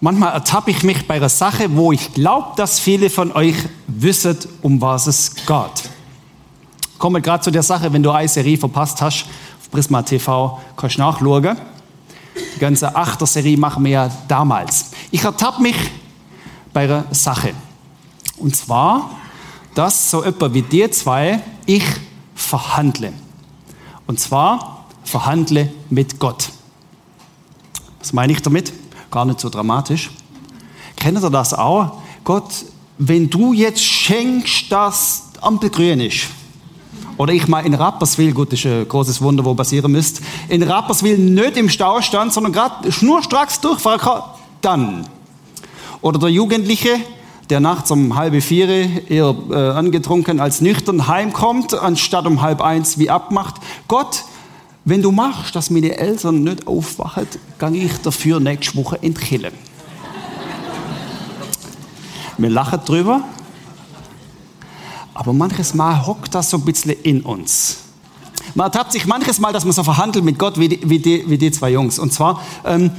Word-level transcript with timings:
Manchmal 0.00 0.32
ertappe 0.32 0.70
ich 0.70 0.84
mich 0.84 1.08
bei 1.08 1.14
einer 1.14 1.28
Sache, 1.28 1.74
wo 1.76 1.90
ich 1.90 2.14
glaube, 2.14 2.52
dass 2.56 2.78
viele 2.78 3.10
von 3.10 3.32
euch 3.32 3.56
wissen, 3.88 4.38
um 4.62 4.80
was 4.80 5.08
es 5.08 5.34
geht. 5.34 5.90
Komme 6.98 7.20
gerade 7.20 7.42
zu 7.42 7.50
der 7.50 7.64
Sache, 7.64 7.92
wenn 7.92 8.02
du 8.02 8.10
eine 8.12 8.28
Serie 8.28 8.56
verpasst 8.56 9.00
hast, 9.02 9.26
auf 9.60 9.70
Prisma 9.70 10.02
TV 10.02 10.60
kannst 10.76 10.96
du 10.96 11.00
nachschauen. 11.00 11.56
Die 12.54 12.60
ganze 12.60 12.94
Achter-Serie 12.94 13.56
machen 13.56 13.84
wir 13.84 13.90
ja 13.90 14.10
damals. 14.28 14.92
Ich 15.10 15.24
ertappe 15.24 15.62
mich 15.62 15.76
bei 16.72 16.84
einer 16.84 17.04
Sache. 17.10 17.52
Und 18.36 18.54
zwar, 18.54 19.10
dass 19.74 20.10
so 20.10 20.22
etwa 20.22 20.52
wie 20.54 20.62
dir 20.62 20.92
zwei 20.92 21.40
ich 21.66 21.84
verhandle. 22.36 23.12
Und 24.06 24.20
zwar 24.20 24.86
verhandle 25.02 25.72
mit 25.90 26.20
Gott. 26.20 26.50
Was 27.98 28.12
meine 28.12 28.32
ich 28.32 28.42
damit? 28.42 28.72
Gar 29.10 29.24
nicht 29.24 29.40
so 29.40 29.48
dramatisch. 29.48 30.10
Kennt 30.96 31.22
ihr 31.22 31.30
das 31.30 31.54
auch? 31.54 31.98
Gott, 32.24 32.64
wenn 32.98 33.30
du 33.30 33.52
jetzt 33.52 33.82
schenkst, 33.82 34.70
dass 34.70 35.24
Ampel 35.40 35.70
grün 35.70 36.00
ist, 36.00 36.26
oder 37.16 37.32
ich 37.32 37.48
mal 37.48 37.66
in 37.66 37.74
Rapperswil, 37.74 38.32
gut, 38.32 38.52
das 38.52 38.60
ist 38.60 38.66
ein 38.66 38.86
großes 38.86 39.20
Wunder, 39.20 39.44
wo 39.44 39.54
passieren 39.54 39.90
müsste, 39.90 40.22
in 40.48 40.62
Rapperswil 40.62 41.18
nicht 41.18 41.56
im 41.56 41.68
Stau 41.68 42.00
stand, 42.00 42.32
sondern 42.32 42.52
gerade 42.52 42.92
schnurstracks 42.92 43.60
durchfahren 43.60 44.00
kann, 44.00 44.22
dann. 44.60 45.06
Oder 46.00 46.20
der 46.20 46.28
Jugendliche, 46.28 46.96
der 47.50 47.58
nachts 47.60 47.90
um 47.90 48.14
halb 48.14 48.40
vier 48.42 48.68
eher 49.08 49.34
äh, 49.50 49.54
angetrunken 49.54 50.38
als 50.38 50.60
nüchtern 50.60 51.08
heimkommt, 51.08 51.74
anstatt 51.74 52.26
um 52.26 52.40
halb 52.40 52.60
eins 52.60 52.98
wie 52.98 53.10
abmacht. 53.10 53.56
Gott, 53.88 54.24
wenn 54.88 55.02
du 55.02 55.12
machst, 55.12 55.54
dass 55.54 55.70
meine 55.70 55.96
Eltern 55.98 56.42
nicht 56.42 56.66
aufwachen, 56.66 57.26
gehe 57.58 57.84
ich 57.84 57.98
dafür 57.98 58.40
nächste 58.40 58.76
Woche 58.76 58.98
in. 59.02 59.14
Wir 62.38 62.50
lachen 62.50 62.80
drüber, 62.84 63.22
aber 65.12 65.32
manches 65.32 65.74
Mal 65.74 66.06
hockt 66.06 66.34
das 66.34 66.50
so 66.50 66.56
ein 66.56 66.64
bisschen 66.64 66.92
in 67.02 67.22
uns. 67.22 67.78
Man 68.54 68.66
ertappt 68.66 68.92
sich 68.92 69.06
manches 69.06 69.40
Mal, 69.40 69.52
dass 69.52 69.64
man 69.64 69.72
so 69.72 69.82
verhandelt 69.82 70.24
mit 70.24 70.38
Gott 70.38 70.58
wie 70.58 70.68
die, 70.68 70.80
wie 70.88 70.98
die, 70.98 71.28
wie 71.28 71.36
die 71.36 71.50
zwei 71.50 71.70
Jungs. 71.70 71.98
Und 71.98 72.12
zwar, 72.12 72.40
ähm, 72.64 72.90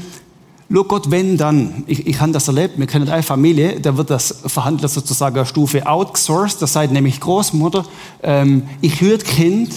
Schau 0.72 0.84
Gott, 0.84 1.10
wenn 1.10 1.36
dann, 1.36 1.84
ich, 1.88 2.06
ich 2.06 2.22
habe 2.22 2.32
das 2.32 2.48
erlebt, 2.48 2.78
wir 2.78 2.86
kennen 2.86 3.10
eine 3.10 3.24
Familie, 3.24 3.80
da 3.80 3.98
wird 3.98 4.12
das 4.12 4.42
Verhandler 4.46 4.88
sozusagen 4.88 5.44
Stufe 5.44 5.88
outsourced, 5.88 6.62
das 6.62 6.74
seid 6.74 6.92
nämlich 6.92 7.20
Großmutter, 7.20 7.86
ähm, 8.22 8.62
ich 8.80 9.02
höre 9.02 9.18
Kind, 9.18 9.74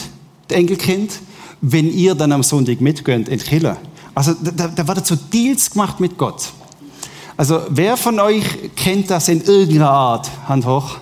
Enkelkind, 0.50 1.20
wenn 1.62 1.90
ihr 1.90 2.14
dann 2.14 2.32
am 2.32 2.42
Sonntag 2.42 2.80
mitgönnt 2.80 3.28
in 3.28 3.38
Killer. 3.38 3.78
Also 4.14 4.34
da, 4.34 4.68
da 4.68 4.86
wird 4.86 5.06
so 5.06 5.16
Deals 5.16 5.70
gemacht 5.70 6.00
mit 6.00 6.18
Gott. 6.18 6.50
Also 7.36 7.62
wer 7.70 7.96
von 7.96 8.20
euch 8.20 8.44
kennt 8.76 9.10
das 9.10 9.28
in 9.28 9.42
irgendeiner 9.42 9.90
Art? 9.90 10.30
Hand 10.46 10.66
hoch. 10.66 10.98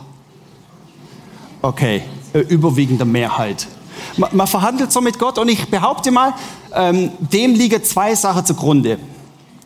Okay, 1.62 2.02
äh, 2.32 2.40
überwiegende 2.40 3.04
Mehrheit. 3.04 3.66
Man, 4.16 4.30
man, 4.32 4.46
verhandelt 4.46 4.92
so 4.92 5.00
mit 5.00 5.18
Gott 5.18 5.38
und 5.38 5.48
ich 5.48 5.66
behaupte 5.68 6.10
mal, 6.10 6.34
ähm, 6.74 7.10
dem 7.18 7.54
liegen 7.54 7.82
zwei 7.82 8.14
Sachen 8.14 8.44
zugrunde. 8.44 8.98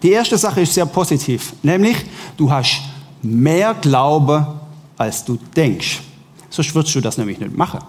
Die 0.02 0.10
erste 0.10 0.38
Sache 0.38 0.62
ist 0.62 0.74
sehr 0.74 0.86
positiv, 0.86 1.52
nämlich 1.62 1.96
du 2.36 2.50
hast 2.50 2.82
mehr 3.22 3.74
Glaube, 3.74 4.60
als 4.96 5.24
du 5.24 5.38
denkst. 5.56 6.02
Sonst 6.50 6.74
würdest 6.74 6.94
du 6.94 7.00
das 7.00 7.18
nämlich 7.18 7.38
nicht 7.38 7.56
machen. 7.56 7.80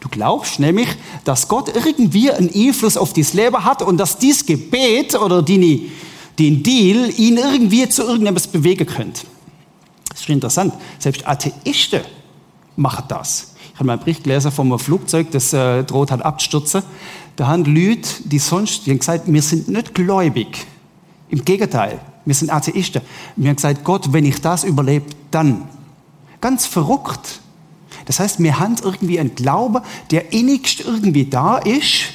Du 0.00 0.08
glaubst 0.08 0.60
nämlich, 0.60 0.88
dass 1.24 1.48
Gott 1.48 1.74
irgendwie 1.74 2.30
einen 2.30 2.50
Einfluss 2.54 2.96
auf 2.96 3.12
dieses 3.12 3.34
Leben 3.34 3.64
hat 3.64 3.82
und 3.82 3.96
dass 3.96 4.18
dieses 4.18 4.44
Gebet 4.44 5.14
oder 5.14 5.42
die, 5.42 5.90
den 6.38 6.62
Deal 6.62 7.10
ihn 7.16 7.36
irgendwie 7.36 7.88
zu 7.88 8.02
irgendetwas 8.02 8.46
bewegen 8.46 8.86
könnte. 8.86 9.22
Das 10.08 10.20
ist 10.20 10.28
interessant. 10.28 10.74
Selbst 10.98 11.26
Atheisten 11.26 12.02
machen 12.76 13.04
das. 13.08 13.54
Ich 13.72 13.80
habe 13.80 13.86
mal 13.86 13.94
einen 13.94 14.02
Bericht 14.02 14.24
gelesen 14.24 14.52
von 14.52 14.68
einem 14.68 14.78
Flugzeug, 14.78 15.30
das 15.32 15.52
äh, 15.52 15.82
droht 15.82 16.10
hat 16.12 16.22
abzustürzen. 16.22 16.82
Da 17.36 17.48
haben 17.48 17.64
Leute, 17.64 18.08
die 18.24 18.38
sonst, 18.38 18.86
die 18.86 18.90
haben 18.90 19.00
gesagt, 19.00 19.24
wir 19.26 19.42
sind 19.42 19.68
nicht 19.68 19.94
gläubig. 19.94 20.66
Im 21.28 21.44
Gegenteil, 21.44 22.00
wir 22.24 22.34
sind 22.34 22.50
Atheisten. 22.50 23.02
Wir 23.34 23.48
haben 23.48 23.56
gesagt, 23.56 23.82
Gott, 23.82 24.12
wenn 24.12 24.24
ich 24.24 24.40
das 24.40 24.62
überlebe, 24.64 25.06
dann. 25.30 25.68
Ganz 26.40 26.66
verrückt. 26.66 27.40
Das 28.06 28.20
heißt, 28.20 28.40
wir 28.40 28.58
haben 28.58 28.76
irgendwie 28.82 29.18
einen 29.18 29.34
Glauben, 29.34 29.82
der 30.10 30.32
innigst 30.32 30.80
irgendwie 30.80 31.24
da 31.24 31.58
ist. 31.58 32.12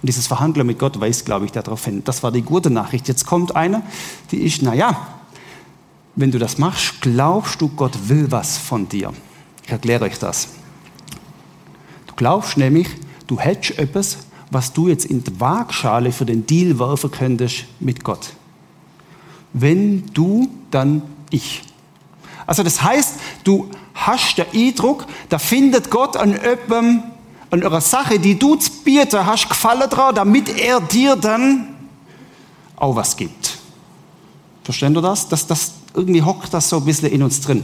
Und 0.00 0.08
dieses 0.08 0.26
Verhandeln 0.26 0.66
mit 0.66 0.78
Gott 0.78 1.00
weist, 1.00 1.24
glaube 1.24 1.46
ich, 1.46 1.52
darauf 1.52 1.84
hin. 1.84 2.02
Das 2.04 2.22
war 2.22 2.30
die 2.30 2.42
gute 2.42 2.70
Nachricht. 2.70 3.08
Jetzt 3.08 3.26
kommt 3.26 3.56
eine, 3.56 3.82
die 4.30 4.38
ist, 4.38 4.62
naja, 4.62 5.06
wenn 6.16 6.30
du 6.30 6.38
das 6.38 6.58
machst, 6.58 7.00
glaubst 7.00 7.60
du, 7.60 7.68
Gott 7.68 8.08
will 8.08 8.30
was 8.30 8.58
von 8.58 8.88
dir. 8.88 9.12
Ich 9.64 9.70
erkläre 9.70 10.04
euch 10.04 10.18
das. 10.18 10.48
Du 12.06 12.14
glaubst 12.16 12.56
nämlich, 12.56 12.88
du 13.26 13.40
hättest 13.40 13.78
etwas, 13.78 14.18
was 14.50 14.72
du 14.72 14.88
jetzt 14.88 15.06
in 15.06 15.24
die 15.24 15.40
Waagschale 15.40 16.12
für 16.12 16.26
den 16.26 16.46
Deal 16.46 16.78
werfen 16.78 17.10
könntest 17.10 17.64
mit 17.80 18.04
Gott. 18.04 18.34
Wenn 19.52 20.06
du, 20.12 20.48
dann 20.70 21.02
ich. 21.30 21.62
Also 22.46 22.62
das 22.62 22.82
heißt, 22.82 23.14
du 23.44 23.70
hast 23.94 24.38
den 24.38 24.46
Eindruck, 24.52 25.06
da 25.28 25.38
findet 25.38 25.90
Gott 25.90 26.16
an 26.16 26.32
jemandem, 26.32 27.04
an 27.50 27.62
einer 27.62 27.80
Sache, 27.80 28.18
die 28.18 28.38
du 28.38 28.56
zu 28.56 28.70
bieten 28.82 29.24
hast, 29.24 29.48
gefallen 29.48 29.88
dran, 29.88 30.14
damit 30.14 30.48
er 30.58 30.80
dir 30.80 31.14
dann 31.14 31.76
auch 32.76 32.96
was 32.96 33.16
gibt. 33.16 33.58
Verstehen 34.64 34.94
du 34.94 35.00
das? 35.00 35.28
das, 35.28 35.46
das 35.46 35.74
irgendwie 35.94 36.22
hockt 36.22 36.52
das 36.52 36.68
so 36.68 36.78
ein 36.78 36.84
bisschen 36.84 37.10
in 37.10 37.22
uns 37.22 37.40
drin. 37.40 37.62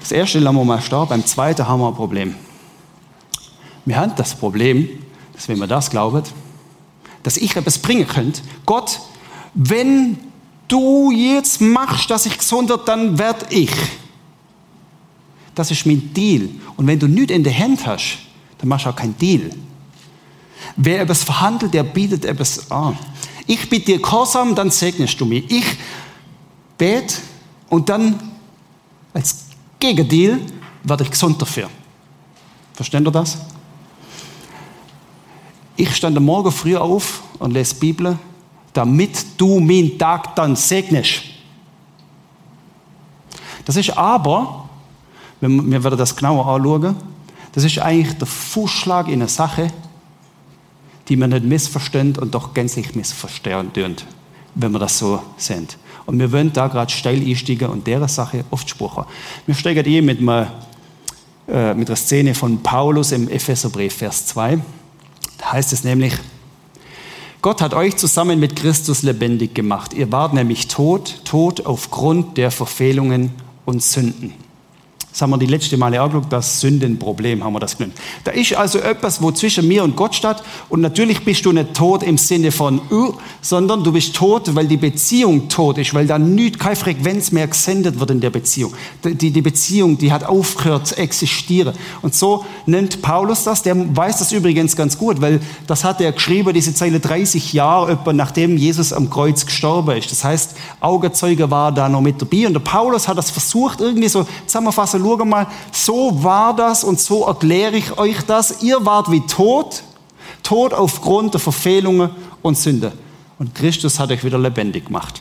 Das 0.00 0.12
erste 0.12 0.38
lassen 0.38 0.56
wir 0.56 0.64
mal 0.64 0.80
stehen, 0.80 1.06
beim 1.08 1.24
zweiten 1.24 1.66
haben 1.66 1.80
wir 1.80 1.88
ein 1.88 1.94
Problem. 1.94 2.34
Wir 3.84 3.96
haben 3.96 4.12
das 4.16 4.34
Problem, 4.34 4.88
dass 5.32 5.48
wenn 5.48 5.58
wir 5.58 5.66
das 5.66 5.90
glauben, 5.90 6.22
dass 7.22 7.36
ich 7.36 7.56
etwas 7.56 7.78
bringen 7.78 8.06
könnte, 8.06 8.42
Gott, 8.66 9.00
wenn 9.54 10.18
du 10.68 11.10
jetzt 11.10 11.60
machst, 11.60 12.10
dass 12.10 12.26
ich 12.26 12.38
gesund 12.38 12.68
werde, 12.68 12.84
dann 12.84 13.18
werde 13.18 13.46
ich. 13.50 13.70
Das 15.54 15.70
ist 15.70 15.86
mein 15.86 16.12
Deal. 16.12 16.48
Und 16.76 16.86
wenn 16.86 16.98
du 16.98 17.06
nichts 17.06 17.32
in 17.32 17.42
der 17.42 17.56
Hand 17.58 17.86
hast, 17.86 18.18
dann 18.58 18.68
machst 18.68 18.86
du 18.86 18.90
auch 18.90 18.96
keinen 18.96 19.16
Deal. 19.16 19.50
Wer 20.76 21.02
etwas 21.02 21.24
verhandelt, 21.24 21.72
der 21.72 21.82
bietet 21.82 22.24
etwas 22.24 22.70
an. 22.70 22.98
Ich 23.46 23.68
bitte 23.68 23.86
dir 23.86 24.02
Gehorsam, 24.02 24.54
dann 24.54 24.70
segnest 24.70 25.20
du 25.20 25.24
mich. 25.24 25.50
Ich 25.50 25.64
bete 26.76 27.16
und 27.68 27.88
dann 27.88 28.18
als 29.14 29.46
Gegendeal 29.78 30.40
werde 30.82 31.04
ich 31.04 31.10
gesund 31.10 31.40
dafür. 31.40 31.70
Versteht 32.74 33.00
ihr 33.00 33.10
das? 33.10 33.38
Ich 35.76 35.94
stand 35.94 36.16
am 36.16 36.24
Morgen 36.24 36.50
früh 36.52 36.76
auf 36.76 37.22
und 37.38 37.52
lese 37.52 37.74
Bibel, 37.74 38.18
damit 38.76 39.26
du 39.38 39.60
meinen 39.60 39.98
Tag 39.98 40.34
dann 40.36 40.56
segnest. 40.56 41.22
Das 43.64 43.76
ist 43.76 43.96
aber, 43.96 44.68
wenn 45.40 45.70
wir 45.70 45.82
werden 45.82 45.98
das 45.98 46.14
genauer 46.14 46.46
anschauen, 46.46 46.96
das 47.52 47.64
ist 47.64 47.78
eigentlich 47.78 48.16
der 48.18 48.26
Vorschlag 48.26 49.08
in 49.08 49.14
einer 49.14 49.28
Sache, 49.28 49.68
die 51.08 51.16
man 51.16 51.30
nicht 51.30 51.44
missversteht 51.44 52.18
und 52.18 52.34
doch 52.34 52.52
gänzlich 52.52 52.94
missverstehen 52.94 53.72
dürfen, 53.72 53.96
wenn 54.54 54.72
wir 54.72 54.78
das 54.78 54.98
so 54.98 55.22
sehen. 55.36 55.68
Und 56.04 56.18
wir 56.18 56.30
wollen 56.30 56.52
da 56.52 56.68
gerade 56.68 56.92
steil 56.92 57.20
einsteigen 57.20 57.68
und 57.68 57.86
der 57.86 58.06
Sache 58.08 58.44
oft 58.50 58.68
sprechen. 58.68 59.04
Wir 59.46 59.54
steigen 59.54 59.84
hier 59.84 60.02
mit 60.02 60.20
äh, 60.20 61.74
mit 61.74 61.88
einer 61.88 61.96
Szene 61.96 62.34
von 62.34 62.62
Paulus 62.62 63.12
im 63.12 63.28
Epheserbrief, 63.28 63.94
Vers 63.94 64.26
2. 64.26 64.58
Da 65.38 65.52
heißt 65.52 65.72
es 65.72 65.84
nämlich, 65.84 66.12
Gott 67.42 67.60
hat 67.60 67.74
euch 67.74 67.96
zusammen 67.96 68.40
mit 68.40 68.56
Christus 68.56 69.02
lebendig 69.02 69.54
gemacht. 69.54 69.94
Ihr 69.94 70.10
wart 70.10 70.34
nämlich 70.34 70.68
tot, 70.68 71.20
tot 71.24 71.66
aufgrund 71.66 72.36
der 72.36 72.50
Verfehlungen 72.50 73.30
und 73.64 73.82
Sünden. 73.82 74.45
Das 75.16 75.22
haben 75.22 75.30
wir 75.30 75.38
die 75.38 75.46
letzte 75.46 75.78
Male 75.78 76.02
auch 76.02 76.08
geschaut, 76.08 76.26
das 76.28 76.60
Sündenproblem 76.60 77.42
haben 77.42 77.54
wir 77.54 77.58
das 77.58 77.78
genannt. 77.78 77.94
Da 78.24 78.32
ist 78.32 78.52
also 78.54 78.80
etwas, 78.80 79.22
wo 79.22 79.30
zwischen 79.30 79.66
mir 79.66 79.82
und 79.82 79.96
Gott 79.96 80.14
steht. 80.14 80.36
Und 80.68 80.82
natürlich 80.82 81.24
bist 81.24 81.46
du 81.46 81.52
nicht 81.52 81.72
tot 81.72 82.02
im 82.02 82.18
Sinne 82.18 82.52
von, 82.52 82.82
uh, 82.90 83.14
sondern 83.40 83.82
du 83.82 83.92
bist 83.92 84.14
tot, 84.14 84.54
weil 84.54 84.66
die 84.66 84.76
Beziehung 84.76 85.48
tot 85.48 85.78
ist, 85.78 85.94
weil 85.94 86.06
da 86.06 86.18
keine 86.18 86.76
Frequenz 86.76 87.32
mehr 87.32 87.46
gesendet 87.46 87.98
wird 87.98 88.10
in 88.10 88.20
der 88.20 88.28
Beziehung. 88.28 88.74
Die, 89.04 89.30
die 89.30 89.40
Beziehung, 89.40 89.96
die 89.96 90.12
hat 90.12 90.22
aufgehört 90.22 90.88
zu 90.88 90.98
existieren. 90.98 91.74
Und 92.02 92.14
so 92.14 92.44
nennt 92.66 93.00
Paulus 93.00 93.44
das, 93.44 93.62
der 93.62 93.74
weiß 93.74 94.18
das 94.18 94.32
übrigens 94.32 94.76
ganz 94.76 94.98
gut, 94.98 95.22
weil 95.22 95.40
das 95.66 95.82
hat 95.82 96.02
er 96.02 96.12
geschrieben, 96.12 96.52
diese 96.52 96.74
Zeile 96.74 97.00
30 97.00 97.54
Jahre 97.54 97.92
etwa 97.92 98.12
nachdem 98.12 98.58
Jesus 98.58 98.92
am 98.92 99.08
Kreuz 99.08 99.46
gestorben 99.46 99.96
ist. 99.96 100.12
Das 100.12 100.24
heißt, 100.24 100.56
Augenzeuge 100.80 101.50
war 101.50 101.72
da 101.72 101.88
noch 101.88 102.02
mit 102.02 102.20
dabei. 102.20 102.46
Und 102.46 102.52
der 102.52 102.60
Paulus 102.60 103.08
hat 103.08 103.16
das 103.16 103.30
versucht, 103.30 103.80
irgendwie 103.80 104.08
so 104.08 104.26
zusammenfassen, 104.44 105.05
schau 105.06 105.24
mal, 105.24 105.46
so 105.72 106.22
war 106.22 106.54
das 106.54 106.84
und 106.84 107.00
so 107.00 107.24
erkläre 107.26 107.76
ich 107.76 107.98
euch 107.98 108.22
das. 108.26 108.62
Ihr 108.62 108.84
wart 108.84 109.10
wie 109.10 109.20
tot, 109.20 109.82
tot 110.42 110.72
aufgrund 110.74 111.34
der 111.34 111.40
Verfehlungen 111.40 112.10
und 112.42 112.56
Sünde. 112.58 112.92
und 113.38 113.54
Christus 113.54 113.98
hat 113.98 114.10
euch 114.10 114.24
wieder 114.24 114.38
lebendig 114.38 114.86
gemacht. 114.86 115.20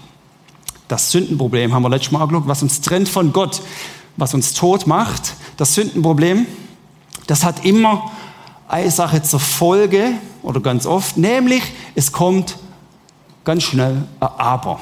Das 0.87 1.11
Sündenproblem 1.11 1.73
haben 1.73 1.83
wir 1.83 1.89
letztes 1.89 2.11
Mal 2.11 2.21
angeschaut, 2.21 2.47
was 2.47 2.61
uns 2.61 2.81
trennt 2.81 3.09
von 3.09 3.33
Gott, 3.33 3.61
was 4.17 4.33
uns 4.33 4.53
tot 4.53 4.87
macht. 4.87 5.33
Das 5.57 5.73
Sündenproblem, 5.73 6.45
das 7.27 7.43
hat 7.43 7.65
immer 7.65 8.11
eine 8.67 8.91
Sache 8.91 9.21
zur 9.23 9.39
Folge 9.39 10.13
oder 10.43 10.59
ganz 10.59 10.85
oft, 10.85 11.17
nämlich 11.17 11.63
es 11.95 12.11
kommt 12.11 12.57
ganz 13.43 13.63
schnell 13.63 14.03
ein 14.19 14.29
Aber. 14.37 14.79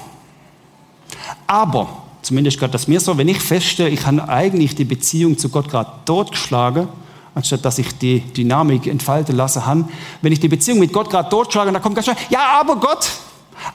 Aber, 1.47 2.02
zumindest 2.23 2.57
gerade 2.57 2.71
das 2.71 2.87
mir 2.87 2.99
so, 2.99 3.17
wenn 3.17 3.27
ich 3.27 3.39
feststelle, 3.39 3.89
ich 3.89 4.05
habe 4.05 4.27
eigentlich 4.27 4.75
die 4.75 4.85
Beziehung 4.85 5.37
zu 5.37 5.49
Gott 5.49 5.69
gerade 5.69 5.91
totgeschlagen, 6.05 6.87
anstatt 7.35 7.63
dass 7.63 7.77
ich 7.77 7.97
die 7.97 8.21
Dynamik 8.21 8.87
entfalten 8.87 9.35
lasse, 9.35 9.65
habe, 9.65 9.85
wenn 10.21 10.31
ich 10.31 10.39
die 10.39 10.47
Beziehung 10.47 10.79
mit 10.79 10.91
Gott 10.91 11.09
gerade 11.09 11.29
totschlage, 11.29 11.71
dann 11.71 11.81
kommt 11.81 11.95
ganz 11.95 12.05
schnell, 12.05 12.17
ja, 12.29 12.59
aber 12.59 12.77
Gott, 12.77 13.09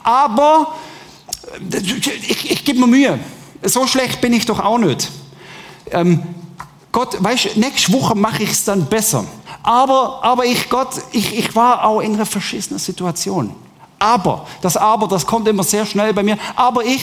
aber 0.03 0.75
ich, 1.71 2.51
ich 2.51 2.65
gebe 2.65 2.79
mir 2.79 2.87
Mühe. 2.87 3.19
So 3.63 3.87
schlecht 3.87 4.21
bin 4.21 4.33
ich 4.33 4.45
doch 4.45 4.59
auch 4.59 4.77
nicht. 4.77 5.09
Ähm, 5.91 6.23
Gott, 6.91 7.21
weißt 7.21 7.55
du, 7.55 7.59
nächste 7.59 7.93
Woche 7.93 8.15
mache 8.15 8.43
ich 8.43 8.51
es 8.51 8.63
dann 8.63 8.85
besser. 8.85 9.25
Aber, 9.63 10.23
aber 10.23 10.45
ich, 10.45 10.69
Gott, 10.69 10.89
ich, 11.11 11.37
ich 11.37 11.55
war 11.55 11.83
auch 11.83 11.99
in 11.99 12.15
einer 12.15 12.25
verschissenen 12.25 12.79
Situation. 12.79 13.53
Aber, 13.99 14.47
das 14.61 14.77
Aber, 14.77 15.07
das 15.07 15.25
kommt 15.25 15.47
immer 15.47 15.63
sehr 15.63 15.85
schnell 15.85 16.13
bei 16.13 16.23
mir. 16.23 16.37
Aber 16.55 16.85
ich, 16.85 17.01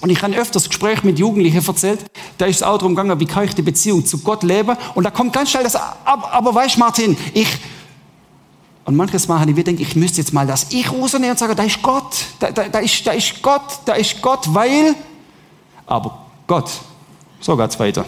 und 0.00 0.08
ich 0.08 0.22
habe 0.22 0.34
öfters 0.34 0.68
Gespräch 0.68 1.02
mit 1.02 1.18
Jugendlichen 1.18 1.64
erzählt, 1.64 2.10
da 2.38 2.46
ist 2.46 2.56
es 2.56 2.62
auch 2.62 2.78
darum 2.78 2.94
gegangen, 2.94 3.20
wie 3.20 3.26
kann 3.26 3.44
ich 3.44 3.54
die 3.54 3.62
Beziehung 3.62 4.04
zu 4.04 4.18
Gott 4.18 4.42
leben. 4.42 4.76
Und 4.94 5.04
da 5.04 5.10
kommt 5.10 5.32
ganz 5.32 5.50
schnell 5.50 5.64
das 5.64 5.76
Aber, 5.76 6.32
aber 6.32 6.54
weißt 6.54 6.78
Martin, 6.78 7.16
ich, 7.34 7.48
und 8.86 8.96
manches 8.96 9.28
Mal 9.28 9.40
habe 9.40 9.50
ich 9.50 9.64
denke, 9.64 9.82
ich 9.82 9.94
müsste 9.94 10.22
jetzt 10.22 10.32
mal 10.32 10.46
das 10.46 10.72
Ich 10.72 10.90
rausnehmen 10.90 11.30
und 11.30 11.38
sagen, 11.38 11.54
da 11.54 11.62
ist 11.64 11.82
Gott, 11.82 12.14
da, 12.38 12.50
da, 12.50 12.68
da, 12.68 12.78
ist, 12.78 13.06
da 13.06 13.12
ist 13.12 13.42
Gott, 13.42 13.80
da 13.84 13.92
ist 13.92 14.22
Gott, 14.22 14.46
weil, 14.48 14.94
aber 15.86 16.26
Gott, 16.46 16.70
so 17.40 17.56
geht 17.56 17.70
es 17.70 17.78
weiter. 17.78 18.06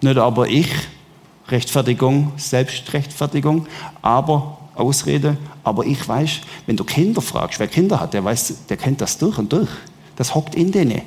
Nicht 0.00 0.16
aber 0.16 0.48
ich, 0.48 0.70
Rechtfertigung, 1.48 2.32
Selbstrechtfertigung, 2.36 3.66
aber 4.00 4.58
Ausrede, 4.76 5.36
aber 5.64 5.84
ich 5.84 6.06
weiß, 6.06 6.40
wenn 6.66 6.76
du 6.76 6.84
Kinder 6.84 7.20
fragst, 7.20 7.58
wer 7.58 7.66
Kinder 7.66 7.98
hat, 7.98 8.14
der 8.14 8.24
weiß, 8.24 8.66
der 8.68 8.76
kennt 8.76 9.00
das 9.00 9.18
durch 9.18 9.36
und 9.38 9.52
durch. 9.52 9.68
Das 10.20 10.34
hockt 10.34 10.54
in 10.54 10.70
denen. 10.70 11.00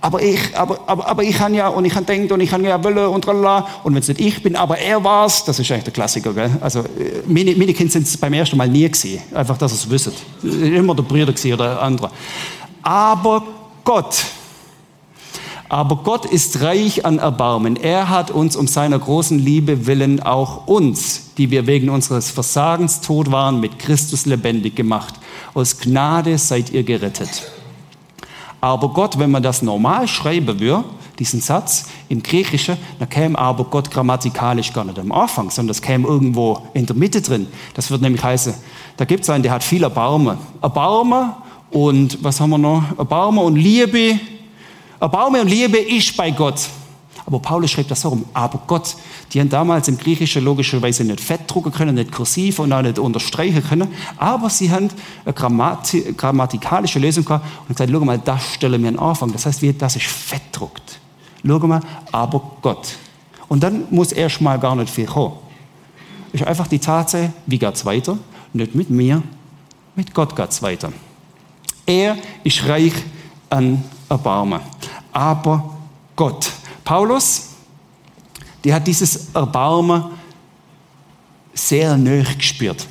Aber 0.00 0.20
ich, 0.20 0.40
aber, 0.56 0.80
aber, 0.88 1.06
aber 1.06 1.22
ich 1.22 1.36
kann 1.36 1.54
ja, 1.54 1.68
und 1.68 1.84
ich 1.84 1.92
kann 1.92 2.04
denken, 2.04 2.32
und 2.32 2.40
ich 2.40 2.50
kann 2.50 2.64
ja 2.64 2.82
wollen 2.82 3.06
und 3.06 3.22
tralala. 3.22 3.68
Und 3.84 3.94
wenn 3.94 4.00
es 4.00 4.08
nicht 4.08 4.20
ich 4.20 4.42
bin, 4.42 4.56
aber 4.56 4.76
er 4.76 5.04
war's, 5.04 5.44
das 5.44 5.60
ist 5.60 5.70
eigentlich 5.70 5.84
der 5.84 5.92
Klassiker, 5.92 6.32
gell? 6.34 6.50
Also, 6.60 6.80
äh, 6.80 7.22
meine, 7.28 7.54
meine 7.54 7.72
Kinder 7.72 7.92
sind 7.92 8.08
es 8.08 8.16
beim 8.16 8.32
ersten 8.32 8.56
Mal 8.56 8.66
nie 8.66 8.90
gesehen. 8.90 9.22
Einfach, 9.32 9.56
dass 9.56 9.70
ihr 9.70 9.76
es 9.76 9.88
wisst. 9.88 10.10
Immer 10.42 10.96
der 10.96 11.04
Bruder 11.04 11.32
oder 11.54 11.80
andere. 11.80 12.10
Aber 12.82 13.44
Gott, 13.84 14.24
aber 15.68 15.94
Gott 15.94 16.24
ist 16.24 16.60
reich 16.60 17.04
an 17.04 17.20
Erbarmen. 17.20 17.76
Er 17.76 18.08
hat 18.08 18.32
uns 18.32 18.56
um 18.56 18.66
seiner 18.66 18.98
großen 18.98 19.38
Liebe 19.38 19.86
willen 19.86 20.20
auch 20.20 20.66
uns, 20.66 21.34
die 21.38 21.52
wir 21.52 21.68
wegen 21.68 21.88
unseres 21.88 22.32
Versagens 22.32 23.00
tot 23.00 23.30
waren, 23.30 23.60
mit 23.60 23.78
Christus 23.78 24.26
lebendig 24.26 24.74
gemacht. 24.74 25.14
Aus 25.54 25.78
Gnade 25.78 26.36
seid 26.36 26.70
ihr 26.70 26.82
gerettet. 26.82 27.52
Aber 28.60 28.88
Gott, 28.88 29.18
wenn 29.18 29.30
man 29.30 29.42
das 29.42 29.62
normal 29.62 30.08
schreiben 30.08 30.58
würde, 30.58 30.84
diesen 31.18 31.40
Satz 31.40 31.86
im 32.08 32.22
Griechischen, 32.22 32.76
dann 32.98 33.08
käme 33.08 33.38
aber 33.38 33.64
Gott 33.64 33.90
grammatikalisch 33.90 34.72
gar 34.72 34.84
nicht 34.84 34.98
am 34.98 35.12
Anfang, 35.12 35.50
sondern 35.50 35.68
das 35.68 35.82
käme 35.82 36.06
irgendwo 36.06 36.62
in 36.74 36.86
der 36.86 36.96
Mitte 36.96 37.20
drin. 37.20 37.46
Das 37.74 37.90
würde 37.90 38.04
nämlich 38.04 38.22
heißen, 38.22 38.54
da 38.96 39.04
gibt 39.04 39.24
es 39.24 39.30
einen, 39.30 39.42
der 39.42 39.52
hat 39.52 39.64
viel 39.64 39.82
Erbarmen. 39.82 40.38
Erbarmen 40.62 41.32
und 41.70 42.22
was 42.22 42.40
haben 42.40 42.50
wir 42.50 42.58
noch? 42.58 42.82
Erbarmen 42.96 43.44
und 43.44 43.56
Liebe. 43.56 44.18
Erbarmen 45.00 45.42
und 45.42 45.48
Liebe 45.48 45.78
ist 45.78 46.16
bei 46.16 46.30
Gott. 46.30 46.68
Aber 47.28 47.40
Paulus 47.40 47.72
schreibt 47.72 47.90
das 47.90 48.00
so 48.00 48.08
rum. 48.08 48.24
Aber 48.32 48.58
Gott, 48.66 48.96
die 49.34 49.40
haben 49.40 49.50
damals 49.50 49.86
im 49.86 49.98
Griechischen 49.98 50.42
logischerweise 50.42 51.04
nicht 51.04 51.20
fett 51.20 51.42
drucken 51.46 51.70
können, 51.70 51.94
nicht 51.94 52.10
kursiv 52.10 52.58
und 52.58 52.72
auch 52.72 52.80
nicht 52.80 52.98
unterstreichen 52.98 53.62
können. 53.62 53.88
Aber 54.16 54.48
sie 54.48 54.70
haben 54.70 54.88
eine 55.26 55.34
Grammati 55.34 56.14
grammatikalische 56.16 56.98
Lösung 56.98 57.26
gehabt 57.26 57.44
und 57.68 57.76
gesagt, 57.76 57.90
schau 57.92 58.00
mal, 58.02 58.18
das 58.18 58.54
stellen 58.54 58.82
wir 58.82 58.88
an 58.88 58.98
Anfang. 58.98 59.30
Das 59.30 59.44
heißt, 59.44 59.60
wie 59.60 59.74
das 59.74 59.96
ist 59.96 60.06
fett 60.06 60.40
druckt. 60.52 61.00
Schau 61.46 61.58
mal, 61.58 61.82
aber 62.12 62.40
Gott. 62.62 62.96
Und 63.48 63.62
dann 63.62 63.84
muss 63.90 64.12
erst 64.12 64.40
mal 64.40 64.58
gar 64.58 64.74
nicht 64.74 64.88
viel 64.88 65.04
kommen. 65.04 65.34
Ist 66.32 66.46
einfach 66.46 66.66
die 66.66 66.78
Tatsache, 66.78 67.34
wie 67.44 67.58
geht 67.58 67.74
es 67.74 67.84
weiter? 67.84 68.16
Nicht 68.54 68.74
mit 68.74 68.88
mir, 68.88 69.22
mit 69.96 70.14
Gott 70.14 70.34
geht 70.34 70.48
es 70.48 70.62
weiter. 70.62 70.94
Er 71.84 72.16
ist 72.42 72.66
reich 72.66 72.94
an 73.50 73.84
Erbarmen. 74.08 74.60
Aber 75.12 75.74
Gott. 76.16 76.52
Paulus, 76.88 77.48
der 78.64 78.76
hat 78.76 78.86
dieses 78.86 79.34
Erbarmen 79.34 80.04
sehr 81.52 81.98
nöch 81.98 82.38
gespürt. 82.38 82.86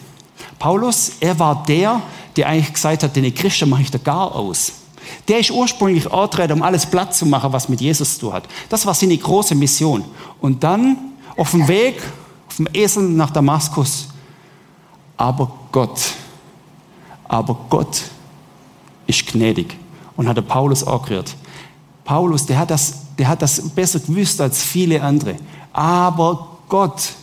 Paulus, 0.59 1.13
er 1.19 1.39
war 1.39 1.63
der, 1.63 2.03
der 2.35 2.47
eigentlich 2.47 2.73
gesagt 2.73 3.01
hat, 3.01 3.15
den 3.15 3.33
Christen 3.33 3.67
mache 3.67 3.81
ich 3.81 3.89
da 3.89 3.97
gar 3.97 4.35
aus. 4.35 4.71
Der 5.27 5.39
ist 5.39 5.49
ursprünglich 5.49 6.11
angetreten, 6.13 6.53
um 6.53 6.61
alles 6.61 6.85
platt 6.85 7.15
zu 7.15 7.25
machen, 7.25 7.51
was 7.51 7.69
mit 7.69 7.81
Jesus 7.81 8.13
zu 8.13 8.27
tun 8.27 8.33
hat. 8.33 8.43
Das 8.69 8.85
war 8.85 8.93
seine 8.93 9.17
große 9.17 9.55
Mission. 9.55 10.05
Und 10.41 10.63
dann 10.63 10.97
auf 11.35 11.49
dem 11.49 11.67
Weg, 11.67 11.99
auf 12.47 12.57
dem 12.57 12.67
Esel 12.73 13.01
nach 13.01 13.31
Damaskus, 13.31 14.09
aber 15.17 15.51
Gott, 15.71 15.99
aber 17.27 17.57
Gott 17.67 18.03
ist 19.07 19.25
gnädig 19.25 19.75
und 20.15 20.27
hat 20.27 20.47
Paulus 20.47 20.85
angerührt. 20.85 21.35
Paulus, 22.03 22.45
der 22.45 22.59
hat, 22.59 22.69
das, 22.69 23.06
der 23.17 23.27
hat 23.27 23.41
das 23.41 23.69
besser 23.69 23.99
gewusst 23.99 24.39
als 24.41 24.61
viele 24.61 25.01
andere. 25.01 25.35
Aber 25.73 26.57
Gott 26.69 27.13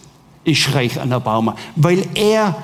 ist 0.44 0.74
reich 0.74 1.00
an 1.00 1.12
Erbarmen, 1.12 1.54
weil 1.76 2.06
er 2.14 2.56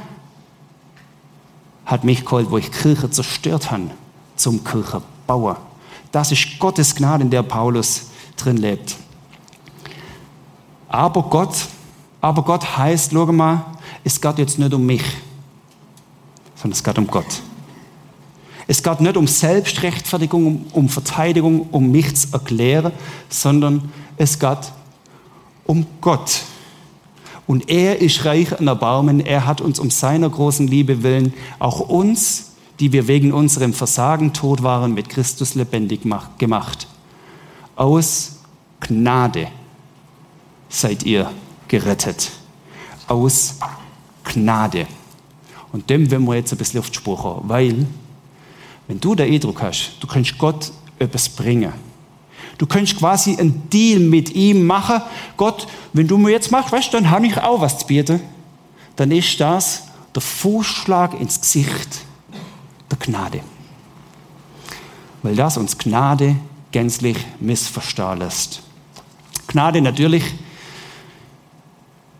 hat 1.86 2.04
mich 2.04 2.24
geholt, 2.24 2.50
wo 2.50 2.58
ich 2.58 2.70
Kirche 2.70 3.10
zerstört 3.10 3.70
habe, 3.70 3.90
zum 4.36 4.62
Kirchenbauer. 4.62 5.56
Das 6.12 6.32
ist 6.32 6.58
Gottes 6.58 6.94
Gnade, 6.94 7.24
in 7.24 7.30
der 7.30 7.42
Paulus 7.42 8.06
drin 8.36 8.56
lebt. 8.56 8.96
Aber 10.88 11.22
Gott, 11.22 11.54
aber 12.20 12.42
Gott 12.42 12.76
heißt, 12.76 13.12
schau 13.12 13.26
mal, 13.26 13.64
es 14.02 14.20
geht 14.20 14.38
jetzt 14.38 14.58
nicht 14.58 14.74
um 14.74 14.84
mich, 14.84 15.04
sondern 16.56 16.72
es 16.72 16.82
geht 16.82 16.98
um 16.98 17.06
Gott. 17.06 17.42
Es 18.70 18.84
geht 18.84 19.00
nicht 19.00 19.16
um 19.16 19.26
Selbstrechtfertigung, 19.26 20.46
um, 20.46 20.66
um 20.72 20.88
Verteidigung, 20.88 21.66
um 21.72 21.90
mich 21.90 22.14
zu 22.14 22.28
erklären, 22.30 22.92
sondern 23.28 23.90
es 24.16 24.38
geht 24.38 24.72
um 25.64 25.84
Gott. 26.00 26.42
Und 27.48 27.68
er 27.68 28.00
ist 28.00 28.24
reich 28.24 28.56
an 28.56 28.68
Erbarmen. 28.68 29.18
Er 29.18 29.44
hat 29.44 29.60
uns 29.60 29.80
um 29.80 29.90
seiner 29.90 30.30
großen 30.30 30.68
Liebe 30.68 31.02
willen, 31.02 31.34
auch 31.58 31.80
uns, 31.80 32.52
die 32.78 32.92
wir 32.92 33.08
wegen 33.08 33.32
unserem 33.32 33.74
Versagen 33.74 34.32
tot 34.34 34.62
waren, 34.62 34.94
mit 34.94 35.08
Christus 35.08 35.56
lebendig 35.56 36.02
gemacht. 36.38 36.86
Aus 37.74 38.38
Gnade 38.78 39.48
seid 40.68 41.02
ihr 41.02 41.28
gerettet. 41.66 42.30
Aus 43.08 43.56
Gnade. 44.22 44.86
Und 45.72 45.90
dem 45.90 46.08
werden 46.12 46.28
wir 46.28 46.36
jetzt 46.36 46.52
ein 46.52 46.58
bisschen 46.58 46.78
auf 46.78 46.90
die 46.90 46.98
Spur 46.98 47.42
weil 47.48 47.88
wenn 48.90 48.98
du 48.98 49.14
den 49.14 49.32
Eindruck 49.32 49.62
hast, 49.62 49.92
du 50.00 50.08
kannst 50.08 50.36
Gott 50.36 50.72
etwas 50.98 51.28
bringen. 51.28 51.72
Du 52.58 52.66
kannst 52.66 52.98
quasi 52.98 53.36
einen 53.36 53.70
Deal 53.70 54.00
mit 54.00 54.34
ihm 54.34 54.66
machen. 54.66 55.00
Gott, 55.36 55.68
wenn 55.92 56.08
du 56.08 56.18
mir 56.18 56.32
jetzt 56.32 56.50
machst, 56.50 56.72
weißt, 56.72 56.92
dann 56.92 57.08
habe 57.08 57.28
ich 57.28 57.38
auch 57.38 57.60
was 57.60 57.78
zu 57.78 57.86
bieten. 57.86 58.20
Dann 58.96 59.12
ist 59.12 59.38
das 59.38 59.84
der 60.12 60.20
Fußschlag 60.20 61.20
ins 61.20 61.40
Gesicht 61.40 62.00
der 62.90 62.98
Gnade. 62.98 63.42
Weil 65.22 65.36
das 65.36 65.56
uns 65.56 65.78
Gnade 65.78 66.34
gänzlich 66.72 67.16
missverstehen 67.38 68.18
lässt. 68.18 68.60
Gnade 69.46 69.80
natürlich, 69.80 70.24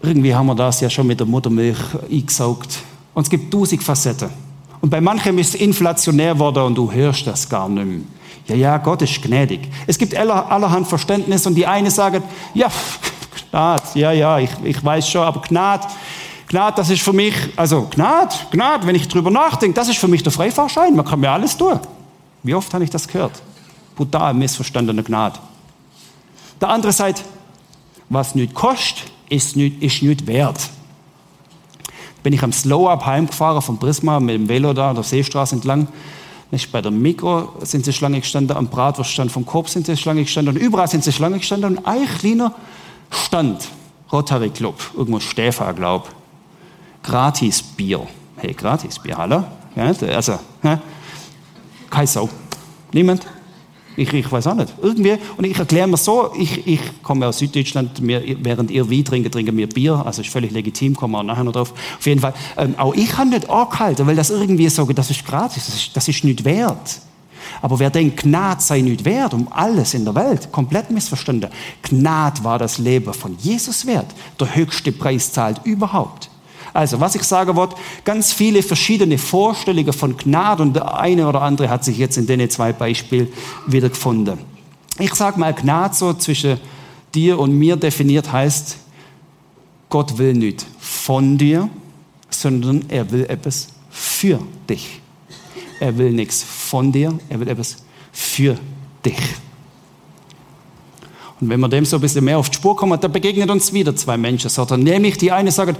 irgendwie 0.03 0.33
haben 0.33 0.47
wir 0.47 0.55
das 0.55 0.81
ja 0.81 0.89
schon 0.89 1.09
mit 1.09 1.19
der 1.19 1.27
Muttermilch 1.27 1.81
eingesaugt. 2.09 2.79
Und 3.13 3.25
es 3.25 3.29
gibt 3.29 3.53
tausend 3.53 3.83
Facetten. 3.83 4.50
Und 4.81 4.91
bei 4.91 5.01
manchem 5.01 5.39
ist 5.39 5.55
es 5.55 5.61
inflationär 5.61 6.39
worden 6.39 6.65
und 6.65 6.75
du 6.75 6.91
hörst 6.91 7.27
das 7.27 7.49
gar 7.49 7.69
nicht 7.69 7.87
mehr. 7.87 8.01
Ja, 8.49 8.55
ja, 8.57 8.77
Gott 8.79 9.03
ist 9.03 9.23
gnädig. 9.23 9.69
Es 9.87 9.99
gibt 9.99 10.15
aller, 10.15 10.51
allerhand 10.51 10.89
Verständnis 10.89 11.47
und 11.47 11.55
die 11.55 11.67
eine 11.67 11.91
sagen, 11.91 12.23
ja, 12.55 12.69
Gnad, 13.51 13.95
ja, 13.95 14.13
ja, 14.13 14.39
ich, 14.39 14.51
ich 14.65 14.85
weiß 14.85 15.09
schon, 15.09 15.23
aber 15.23 15.41
Gnad, 15.43 15.87
Gnad, 16.49 16.79
das 16.79 16.91
ist 16.91 17.03
für 17.03 17.13
mich, 17.13 17.35
also 17.57 17.87
Gnad, 17.91 18.51
Gnad, 18.51 18.87
wenn 18.87 18.95
ich 18.95 19.07
drüber 19.07 19.31
nachdenke, 19.31 19.75
das 19.75 19.89
ist 19.89 19.99
für 19.99 20.09
mich 20.09 20.23
der 20.23 20.33
Freifahrschein, 20.33 20.97
man 20.97 21.05
kann 21.05 21.21
mir 21.21 21.31
alles 21.31 21.57
tun. 21.57 21.79
Wie 22.43 22.55
oft 22.55 22.73
habe 22.75 22.83
ich 22.83 22.91
das 22.91 23.07
gehört? 23.07 23.43
Brutal 23.95 24.35
missverstandene 24.35 25.03
Gnad. 25.03 25.39
Der 26.61 26.71
andere 26.71 26.93
sagt, 26.93 27.25
was 28.09 28.35
nicht 28.35 28.55
kostet, 28.55 29.11
ist 29.29 29.57
nicht, 29.57 29.81
ist 29.83 30.03
nicht 30.03 30.27
wert. 30.27 30.61
Bin 32.23 32.33
ich 32.33 32.43
am 32.43 32.53
Slow-Up 32.53 33.07
heimgefahren 33.07 33.63
vom 33.63 33.79
Prisma 33.79 34.21
mit 34.21 34.35
dem 34.35 34.49
Velo 34.49 34.73
da, 34.73 34.93
der 34.93 35.03
Seestraße 35.03 35.55
entlang. 35.55 35.89
Nicht 36.51 36.73
bei 36.73 36.83
der 36.83 36.91
Mikro 36.91 37.53
sind 37.63 37.85
sie 37.85 37.93
Schlange 37.93 38.21
gestanden, 38.21 38.57
am 38.57 38.67
Bratwurststand 38.67 39.31
vom 39.31 39.47
Korb 39.47 39.69
sind 39.69 39.87
sie 39.87 39.97
Schlange 39.97 40.25
gestanden 40.25 40.57
und 40.57 40.61
überall 40.61 40.89
sind 40.89 41.05
sie 41.05 41.13
Schlange 41.13 41.39
gestanden 41.39 41.77
und 41.77 41.87
ein 41.87 42.07
kleiner 42.19 42.55
Stand, 43.11 43.69
Rotary 44.13 44.51
Club, 44.51 44.75
irgendwo 44.97 45.21
Stäfer, 45.21 45.73
glaub. 45.73 46.09
Gratis 47.03 47.63
Bier. 47.63 48.07
Hey, 48.37 48.53
gratis 48.53 48.99
Bier, 48.99 49.17
hallo? 49.17 49.45
Ja, 49.77 49.93
also, 50.15 50.39
hä? 50.63 50.79
kein 51.91 52.07
Sau. 52.07 52.29
Niemand? 52.93 53.27
Ich, 54.01 54.15
ich 54.15 54.33
weiß 54.33 54.47
auch 54.47 54.55
nicht. 54.55 54.73
Irgendwie, 54.81 55.19
und 55.37 55.45
ich 55.45 55.59
erkläre 55.59 55.87
mir 55.87 55.99
so, 55.99 56.33
ich, 56.35 56.67
ich 56.67 56.81
komme 57.03 57.27
aus 57.27 57.37
Süddeutschland, 57.37 58.01
mir, 58.01 58.23
während 58.43 58.71
ihr 58.71 58.91
Wein 58.91 59.05
trinkt, 59.05 59.31
trinken 59.31 59.55
wir 59.59 59.69
Bier, 59.69 60.03
also 60.07 60.23
ist 60.23 60.31
völlig 60.31 60.53
legitim, 60.53 60.97
kommen 60.97 61.13
wir 61.13 61.23
nachher 61.23 61.45
noch 61.45 61.53
drauf. 61.53 61.75
Auf 61.99 62.07
jeden 62.07 62.19
Fall, 62.19 62.33
ähm, 62.57 62.75
auch 62.79 62.95
ich 62.95 63.11
kann 63.11 63.29
nicht 63.29 63.51
angehalten, 63.51 64.07
weil 64.07 64.17
das 64.17 64.31
irgendwie 64.31 64.71
so, 64.71 64.87
das 64.87 65.11
ist 65.11 65.27
gratis, 65.27 65.67
das 65.67 65.75
ist, 65.75 65.95
das 65.95 66.09
ist 66.09 66.25
nicht 66.25 66.47
wert. 66.47 67.03
Aber 67.61 67.79
wer 67.79 67.91
denkt, 67.91 68.23
Gnade 68.23 68.63
sei 68.63 68.81
nicht 68.81 69.05
wert, 69.05 69.35
um 69.35 69.49
alles 69.53 69.93
in 69.93 70.07
der 70.07 70.15
Welt, 70.15 70.51
komplett 70.51 70.91
missverstanden. 70.91 71.51
Gnade 71.83 72.43
war 72.43 72.59
das 72.59 72.79
Leben 72.79 73.13
von 73.13 73.37
Jesus 73.39 73.85
wert. 73.85 74.07
Der 74.39 74.55
höchste 74.55 74.93
Preis 74.93 75.31
zahlt 75.31 75.61
überhaupt. 75.65 76.30
Also, 76.73 77.01
was 77.01 77.15
ich 77.15 77.23
sagen 77.23 77.57
wollte, 77.57 77.77
ganz 78.05 78.33
viele 78.33 78.63
verschiedene 78.63 79.19
Vorstellungen 79.19 79.93
von 79.93 80.17
Gnade 80.17 80.63
und 80.63 80.75
der 80.75 80.99
eine 80.99 81.27
oder 81.27 81.43
andere 81.43 81.69
hat 81.69 81.85
sich 81.85 81.99
jetzt 81.99 82.17
in 82.17 82.27
den 82.27 82.49
zwei 82.49 82.73
Beispielen 82.73 83.29
wiedergefunden. 83.67 84.39
Ich 84.99 85.15
sage 85.15 85.41
mal, 85.41 85.53
Gnade 85.55 85.95
so 85.95 86.13
zwischen 86.15 86.59
dir 87.15 87.39
und 87.39 87.53
mir 87.53 87.77
definiert 87.77 88.31
heißt, 88.33 88.77
Gott 89.89 90.19
will 90.19 90.35
nicht 90.35 90.65
von 90.79 91.37
dir, 91.37 91.69
sondern 92.29 92.85
er 92.89 93.11
will 93.11 93.25
etwas 93.25 93.69
für 93.91 94.39
dich. 94.69 95.01
Er 95.81 95.97
will 95.97 96.13
nichts 96.13 96.43
von 96.43 96.93
dir, 96.93 97.19
er 97.29 97.41
will 97.41 97.49
etwas 97.49 97.79
für 98.13 98.57
dich. 99.05 99.19
Und 101.41 101.49
wenn 101.49 101.59
wir 101.59 101.69
dem 101.69 101.87
so 101.87 101.97
ein 101.97 102.03
bisschen 102.03 102.25
mehr 102.25 102.39
auf 102.39 102.51
die 102.51 102.57
Spur 102.57 102.77
kommen, 102.77 103.01
dann 103.01 103.11
begegnet 103.11 103.51
uns 103.51 103.73
wieder 103.73 103.97
zwei 103.97 104.17
Menschen. 104.17 104.51
Nämlich 104.83 105.17
die 105.17 105.33
eine 105.33 105.51
sagt, 105.51 105.79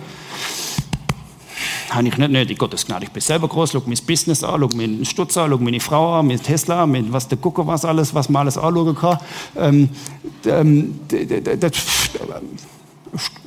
habe 1.91 2.09
ich 2.09 2.17
nicht 2.17 2.31
nötig, 2.31 2.59
Gottes 2.59 2.87
Gnade. 2.87 3.05
Ich 3.05 3.11
bin 3.11 3.21
selber 3.21 3.49
groß, 3.49 3.73
schau 3.73 3.83
mein 3.85 3.99
Business 4.07 4.45
an, 4.45 4.61
schau 4.61 4.77
meinen 4.77 5.05
Stutz 5.05 5.37
an, 5.37 5.51
schau 5.51 5.59
meine 5.59 5.81
Frau 5.81 6.19
an, 6.19 6.27
mit 6.27 6.45
Tesla, 6.45 6.87
mit 6.87 7.13
was 7.13 7.29
der 7.29 7.39
Gucker 7.39 7.67
was 7.67 7.85
alles, 7.85 8.15
was 8.15 8.29
man 8.29 8.43
alles 8.43 8.57
anschauen 8.57 8.95
kann. 8.95 9.19
Ähm, 9.57 9.89
ähm, 10.47 11.01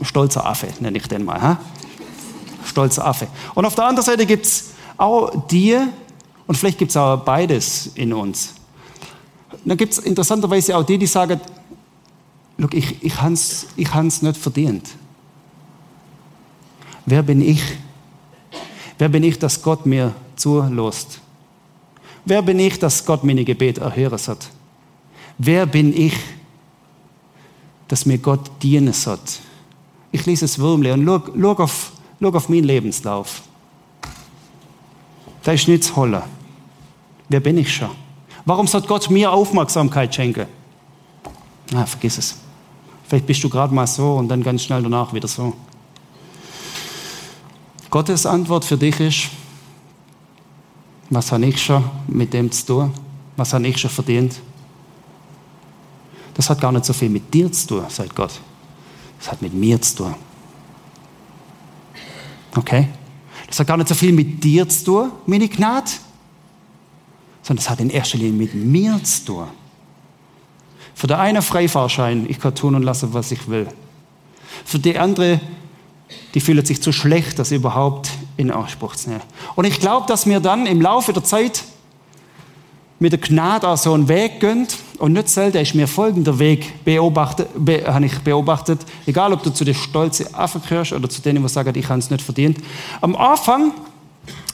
stolzer 0.01 0.45
Affe, 0.45 0.67
nenne 0.79 0.97
ich 0.97 1.07
den 1.07 1.23
mal. 1.25 1.41
Ha? 1.41 1.59
Stolzer 2.65 3.05
Affe. 3.05 3.27
Und 3.55 3.65
auf 3.65 3.75
der 3.75 3.85
anderen 3.85 4.05
Seite 4.05 4.25
gibt 4.25 4.45
es 4.45 4.71
auch 4.97 5.47
dir, 5.47 5.89
und 6.45 6.55
vielleicht 6.55 6.77
gibt 6.77 6.91
es 6.91 6.97
auch 6.97 7.17
beides 7.17 7.91
in 7.95 8.13
uns. 8.13 8.55
dann 9.63 9.77
gibt 9.77 9.93
es 9.93 9.99
interessanterweise 9.99 10.75
auch 10.75 10.83
die, 10.83 10.97
die 10.97 11.07
sagen, 11.07 11.39
ich, 12.71 13.03
ich 13.03 13.21
habe 13.21 13.33
es 13.33 13.67
ich 13.75 13.93
nicht 13.93 14.37
verdient. 14.37 14.89
Wer 17.05 17.23
bin 17.23 17.41
ich, 17.41 17.61
Wer 18.97 19.09
bin 19.09 19.23
ich, 19.23 19.39
dass 19.39 19.61
Gott 19.61 19.85
mir 19.85 20.13
zulässt? 20.35 21.19
Wer 22.25 22.41
bin 22.41 22.59
ich, 22.59 22.79
dass 22.79 23.05
Gott 23.05 23.23
meine 23.23 23.43
Gebet 23.43 23.79
erhören 23.79 24.19
hat? 24.27 24.49
Wer 25.37 25.65
bin 25.65 25.95
ich, 25.95 26.15
dass 27.87 28.05
mir 28.05 28.17
Gott 28.17 28.49
dienen 28.61 28.93
soll? 28.93 29.19
Ich 30.11 30.25
lese 30.25 30.45
es 30.45 30.59
Würmle 30.59 30.93
und 30.93 31.05
schau, 31.05 31.51
auf, 31.63 31.91
schau 32.21 32.29
auf 32.29 32.49
meinen 32.49 32.63
Lebenslauf. 32.63 33.41
Da 35.43 35.51
ist 35.51 35.67
nichts 35.67 35.93
holler. 35.95 36.23
Wer 37.27 37.39
bin 37.39 37.57
ich 37.57 37.73
schon? 37.73 37.89
Warum 38.45 38.67
soll 38.67 38.81
Gott 38.81 39.09
mir 39.09 39.31
Aufmerksamkeit 39.31 40.13
schenken? 40.13 40.45
Na, 41.71 41.85
vergiss 41.85 42.17
es. 42.17 42.37
Vielleicht 43.07 43.25
bist 43.25 43.43
du 43.43 43.49
gerade 43.49 43.73
mal 43.73 43.87
so 43.87 44.15
und 44.15 44.29
dann 44.29 44.43
ganz 44.43 44.63
schnell 44.63 44.83
danach 44.83 45.13
wieder 45.13 45.27
so. 45.27 45.53
Gottes 47.93 48.25
Antwort 48.25 48.65
für 48.65 48.75
dich 48.75 48.99
ist, 48.99 49.29
was 51.11 51.31
habe 51.31 51.45
ich 51.45 51.63
schon 51.63 51.83
mit 52.07 52.33
dem 52.33 52.51
zu 52.51 52.65
tun? 52.65 52.91
Was 53.37 53.53
habe 53.53 53.67
ich 53.67 53.77
schon 53.77 53.91
verdient? 53.91 54.33
Das 56.33 56.49
hat 56.49 56.59
gar 56.59 56.71
nicht 56.71 56.85
so 56.85 56.93
viel 56.93 57.09
mit 57.09 57.31
dir 57.31 57.51
zu 57.51 57.67
tun, 57.67 57.85
sagt 57.89 58.15
Gott. 58.15 58.31
Das 59.19 59.31
hat 59.31 59.43
mit 59.43 59.53
mir 59.53 59.79
zu 59.79 59.97
tun. 59.97 60.15
Okay? 62.55 62.87
Das 63.45 63.59
hat 63.59 63.67
gar 63.67 63.77
nicht 63.77 63.89
so 63.89 63.93
viel 63.93 64.11
mit 64.11 64.43
dir 64.43 64.67
zu 64.67 64.85
tun, 64.85 65.11
meine 65.27 65.47
Gnade, 65.47 65.91
sondern 67.43 67.61
es 67.61 67.69
hat 67.69 67.79
in 67.79 67.91
erster 67.91 68.17
Linie 68.17 68.33
mit 68.33 68.55
mir 68.55 69.03
zu 69.03 69.23
tun. 69.23 69.47
Für 70.95 71.05
den 71.05 71.17
einen 71.17 71.43
Freifahrschein, 71.43 72.27
ich 72.27 72.39
kann 72.39 72.55
tun 72.55 72.73
und 72.73 72.81
lassen, 72.81 73.13
was 73.13 73.31
ich 73.31 73.47
will. 73.47 73.67
Für 74.65 74.79
die 74.79 74.97
andere 74.97 75.39
die 76.33 76.39
fühlen 76.39 76.65
sich 76.65 76.81
zu 76.81 76.91
schlecht, 76.91 77.39
das 77.39 77.51
überhaupt 77.51 78.09
in 78.37 78.51
Anspruch 78.51 78.95
zu 78.95 79.09
nehmen. 79.09 79.21
Und 79.55 79.65
ich 79.65 79.79
glaube, 79.79 80.07
dass 80.07 80.25
mir 80.25 80.39
dann 80.39 80.65
im 80.65 80.81
Laufe 80.81 81.13
der 81.13 81.23
Zeit 81.23 81.63
mit 83.03 83.11
der 83.11 83.19
Gnade 83.19 83.67
auch 83.67 83.77
so 83.77 83.93
einen 83.93 84.07
Weg 84.07 84.39
gönnt. 84.39 84.77
Und 84.97 85.11
nicht 85.11 85.27
selten 85.27 85.57
ist 85.57 85.75
mir 85.75 85.87
folgender 85.89 86.39
Weg 86.39 86.85
beobachtet, 86.85 87.49
be, 87.53 87.83
habe 87.85 88.05
ich 88.05 88.17
beobachtet, 88.19 88.79
egal 89.05 89.33
ob 89.33 89.43
du 89.43 89.49
zu 89.49 89.65
den 89.65 89.75
stolzen 89.75 90.33
Affen 90.33 90.61
gehörst 90.61 90.93
oder 90.93 91.09
zu 91.09 91.21
denen, 91.21 91.43
die 91.43 91.49
sagen, 91.49 91.77
ich 91.77 91.89
habe 91.89 91.99
es 91.99 92.09
nicht 92.09 92.23
verdient. 92.23 92.59
Am 93.01 93.15
Anfang, 93.17 93.73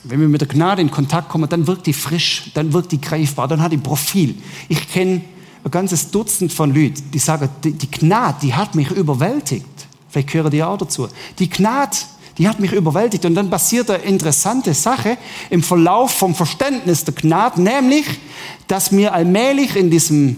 wenn 0.04 0.20
wir 0.20 0.28
mit 0.28 0.42
der 0.42 0.48
Gnade 0.48 0.82
in 0.82 0.89
Kontakt 0.89 1.30
kommen, 1.30 1.48
dann 1.48 1.68
wirkt 1.68 1.86
die 1.86 1.94
frisch, 1.94 2.50
dann 2.56 2.74
wirkt 2.74 2.92
die 2.92 3.00
greifbar, 3.00 3.48
dann 3.48 3.62
hat 3.62 3.72
die 3.72 3.78
Profil. 3.78 4.36
Ich 4.68 4.89
kenne 4.89 5.22
ein 5.63 5.72
ganzes 5.72 6.10
Dutzend 6.10 6.51
von 6.51 6.74
Leuten, 6.74 7.12
die 7.12 7.20
sagen, 7.20 7.50
die, 7.63 7.74
die 7.74 7.92
Gnade, 7.92 8.38
die 8.42 8.54
hat 8.56 8.74
mich 8.74 8.89
überwältigt. 8.89 9.78
Vielleicht 10.10 10.30
gehören 10.30 10.51
die 10.51 10.63
auch 10.63 10.78
dazu. 10.78 11.08
Die 11.38 11.50
Gnade, 11.50 11.98
die 12.38 12.48
hat 12.48 12.60
mich 12.60 12.72
überwältigt. 12.72 13.25
Und 13.25 13.36
dann 13.36 13.50
passiert 13.50 13.89
eine 13.89 14.04
interessante 14.04 14.74
Sache 14.74 15.18
im 15.50 15.62
Verlauf 15.62 16.12
vom 16.12 16.34
Verständnis 16.34 17.04
der 17.04 17.13
Gnade, 17.13 17.62
nämlich, 17.62 18.06
dass 18.68 18.92
wir 18.92 19.13
allmählich 19.13 19.75
in 19.75 19.92
diesem 19.92 20.38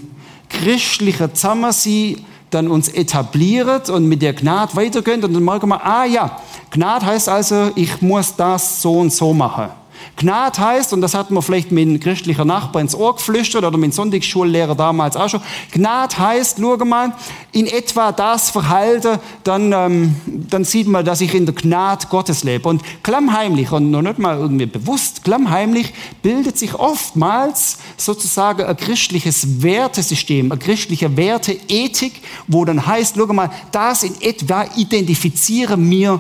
christlichen 0.50 1.34
Zusammensein 1.34 2.26
dann 2.50 2.68
uns 2.68 2.90
etabliert 2.90 3.90
und 3.90 4.08
mit 4.08 4.22
der 4.22 4.34
Gnade 4.34 4.76
weitergehen. 4.76 5.24
Und 5.24 5.34
dann 5.34 5.44
merken 5.44 5.70
wir, 5.70 5.86
ah 5.86 6.06
ja, 6.06 6.38
Gnade 6.70 7.06
heißt 7.06 7.30
also, 7.30 7.72
ich 7.76 8.02
muss 8.02 8.36
das 8.36 8.82
so 8.82 9.00
und 9.00 9.14
so 9.14 9.34
machen. 9.34 9.81
Gnade 10.18 10.60
heißt, 10.60 10.94
und 10.94 11.02
das 11.02 11.14
hat 11.14 11.32
man 11.32 11.42
vielleicht 11.42 11.72
mit 11.72 11.88
einem 11.88 12.00
christlichen 12.00 12.48
Nachbar 12.48 12.82
ins 12.82 12.96
Ohr 12.96 13.16
geflüstert 13.16 13.64
oder 13.64 13.78
dem 13.78 13.92
Sonntagsschullehrer 13.92 14.76
damals 14.76 15.16
auch 15.16 15.30
schon, 15.30 15.42
Gnade 15.72 16.18
heißt, 16.18 16.58
schau 16.60 16.78
mal, 16.78 17.14
in 17.52 17.68
etwa 17.68 18.12
das 18.12 18.50
Verhalten, 18.50 19.20
dann, 19.44 19.72
ähm, 19.74 20.16
dann 20.50 20.64
sieht 20.64 20.88
man, 20.88 21.04
dass 21.04 21.22
ich 21.22 21.34
in 21.34 21.46
der 21.46 21.56
Gnade 21.56 22.08
Gottes 22.10 22.44
lebe. 22.44 22.70
Und 22.70 22.82
klammheimlich, 23.04 23.72
und 23.72 23.92
noch 23.92 24.02
nicht 24.02 24.20
mal 24.20 24.38
irgendwie 24.38 24.66
bewusst, 24.66 25.24
klammheimlich 25.24 25.94
bildet 26.22 26.58
sich 26.58 26.76
oftmals 26.76 27.80
sozusagen 27.98 28.64
ein 28.64 28.78
christliches 28.78 29.62
Wertesystem, 29.62 30.52
eine 30.52 30.60
christliche 30.60 31.18
Werteethik, 31.18 32.22
wo 32.48 32.66
dann 32.66 32.86
heißt, 32.86 33.16
schau 33.18 33.28
mal, 33.28 33.52
das 33.72 34.04
in 34.04 34.22
etwa 34.22 34.66
identifiziere 34.76 35.78
mir 35.78 36.20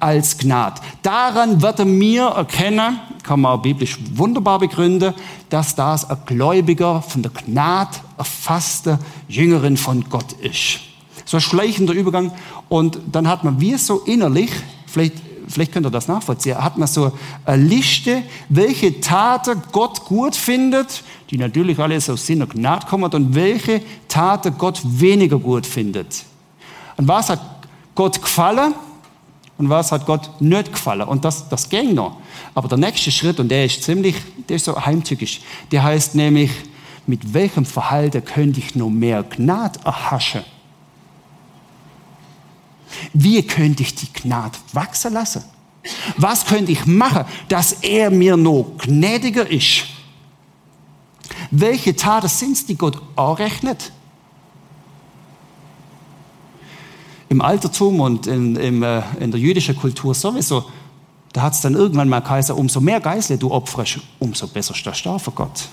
als 0.00 0.38
Gnade. 0.38 0.80
Daran 1.02 1.60
wird 1.62 1.78
er 1.78 1.84
mir 1.84 2.24
erkennen, 2.24 3.00
kann 3.22 3.40
man 3.40 3.58
auch 3.58 3.62
biblisch 3.62 3.98
wunderbar 4.14 4.58
begründen, 4.58 5.14
dass 5.50 5.74
das 5.74 6.08
ein 6.08 6.18
Gläubiger 6.26 7.02
von 7.02 7.22
der 7.22 7.32
Gnade 7.32 7.96
erfasste 8.16 8.98
Jüngerin 9.28 9.76
von 9.76 10.08
Gott 10.08 10.32
ist. 10.32 10.80
So 11.24 11.36
ein 11.36 11.40
schleichender 11.40 11.92
Übergang. 11.92 12.32
Und 12.68 12.98
dann 13.12 13.28
hat 13.28 13.44
man 13.44 13.60
wie 13.60 13.76
so 13.76 13.98
innerlich, 14.00 14.50
vielleicht, 14.86 15.14
vielleicht 15.46 15.72
könnt 15.72 15.86
ihr 15.86 15.90
das 15.90 16.08
nachvollziehen, 16.08 16.62
hat 16.62 16.78
man 16.78 16.88
so 16.88 17.12
eine 17.44 17.62
Liste, 17.62 18.22
welche 18.48 19.00
Taten 19.00 19.62
Gott 19.72 20.04
gut 20.04 20.34
findet, 20.34 21.02
die 21.30 21.38
natürlich 21.38 21.78
alles 21.78 22.08
aus 22.08 22.24
Sinn 22.24 22.42
und 22.42 22.54
Gnade 22.54 22.86
kommen, 22.86 23.12
und 23.12 23.34
welche 23.34 23.82
Taten 24.08 24.56
Gott 24.56 24.80
weniger 24.84 25.38
gut 25.38 25.66
findet. 25.66 26.24
Und 26.96 27.08
was 27.08 27.28
hat 27.30 27.40
Gott 27.94 28.22
gefallen? 28.22 28.74
Und 29.58 29.68
was 29.68 29.90
hat 29.90 30.06
Gott 30.06 30.40
nicht 30.40 30.72
gefallen. 30.72 31.02
Und 31.02 31.24
das, 31.24 31.48
das 31.48 31.68
ging 31.68 31.94
noch. 31.94 32.16
Aber 32.54 32.68
der 32.68 32.78
nächste 32.78 33.10
Schritt, 33.10 33.40
und 33.40 33.48
der 33.48 33.64
ist 33.64 33.82
ziemlich, 33.82 34.14
der 34.48 34.56
ist 34.56 34.64
so 34.64 34.86
heimtückisch, 34.86 35.40
der 35.72 35.82
heißt 35.82 36.14
nämlich, 36.14 36.50
mit 37.06 37.34
welchem 37.34 37.64
Verhalten 37.64 38.24
könnte 38.24 38.60
ich 38.60 38.74
noch 38.76 38.90
mehr 38.90 39.22
Gnade 39.24 39.80
erhaschen? 39.84 40.44
Wie 43.12 43.42
könnte 43.42 43.82
ich 43.82 43.94
die 43.94 44.12
Gnade 44.12 44.56
wachsen 44.72 45.12
lassen? 45.12 45.42
Was 46.16 46.44
könnte 46.44 46.72
ich 46.72 46.86
machen, 46.86 47.24
dass 47.48 47.72
er 47.72 48.10
mir 48.10 48.36
noch 48.36 48.74
gnädiger 48.78 49.50
ist? 49.50 49.84
Welche 51.50 51.96
Taten 51.96 52.28
sind 52.28 52.52
es, 52.52 52.66
die 52.66 52.76
Gott 52.76 53.00
anrechnet? 53.16 53.92
Im 57.28 57.40
Altertum 57.40 58.00
und 58.00 58.26
in, 58.26 58.56
in, 58.56 58.82
äh, 58.82 59.02
in 59.20 59.30
der 59.30 59.40
jüdischen 59.40 59.76
Kultur 59.76 60.14
sowieso 60.14 60.64
da 61.32 61.42
hat 61.42 61.52
es 61.52 61.60
dann 61.60 61.74
irgendwann 61.74 62.08
mal 62.08 62.20
Kaiser, 62.20 62.56
umso 62.56 62.80
mehr 62.80 63.00
Geisle 63.00 63.38
du 63.38 63.52
opferst, 63.52 64.00
umso 64.18 64.46
besser 64.48 64.74
stehst 64.74 65.04
du 65.04 65.18
für 65.18 65.30
Gott. 65.30 65.68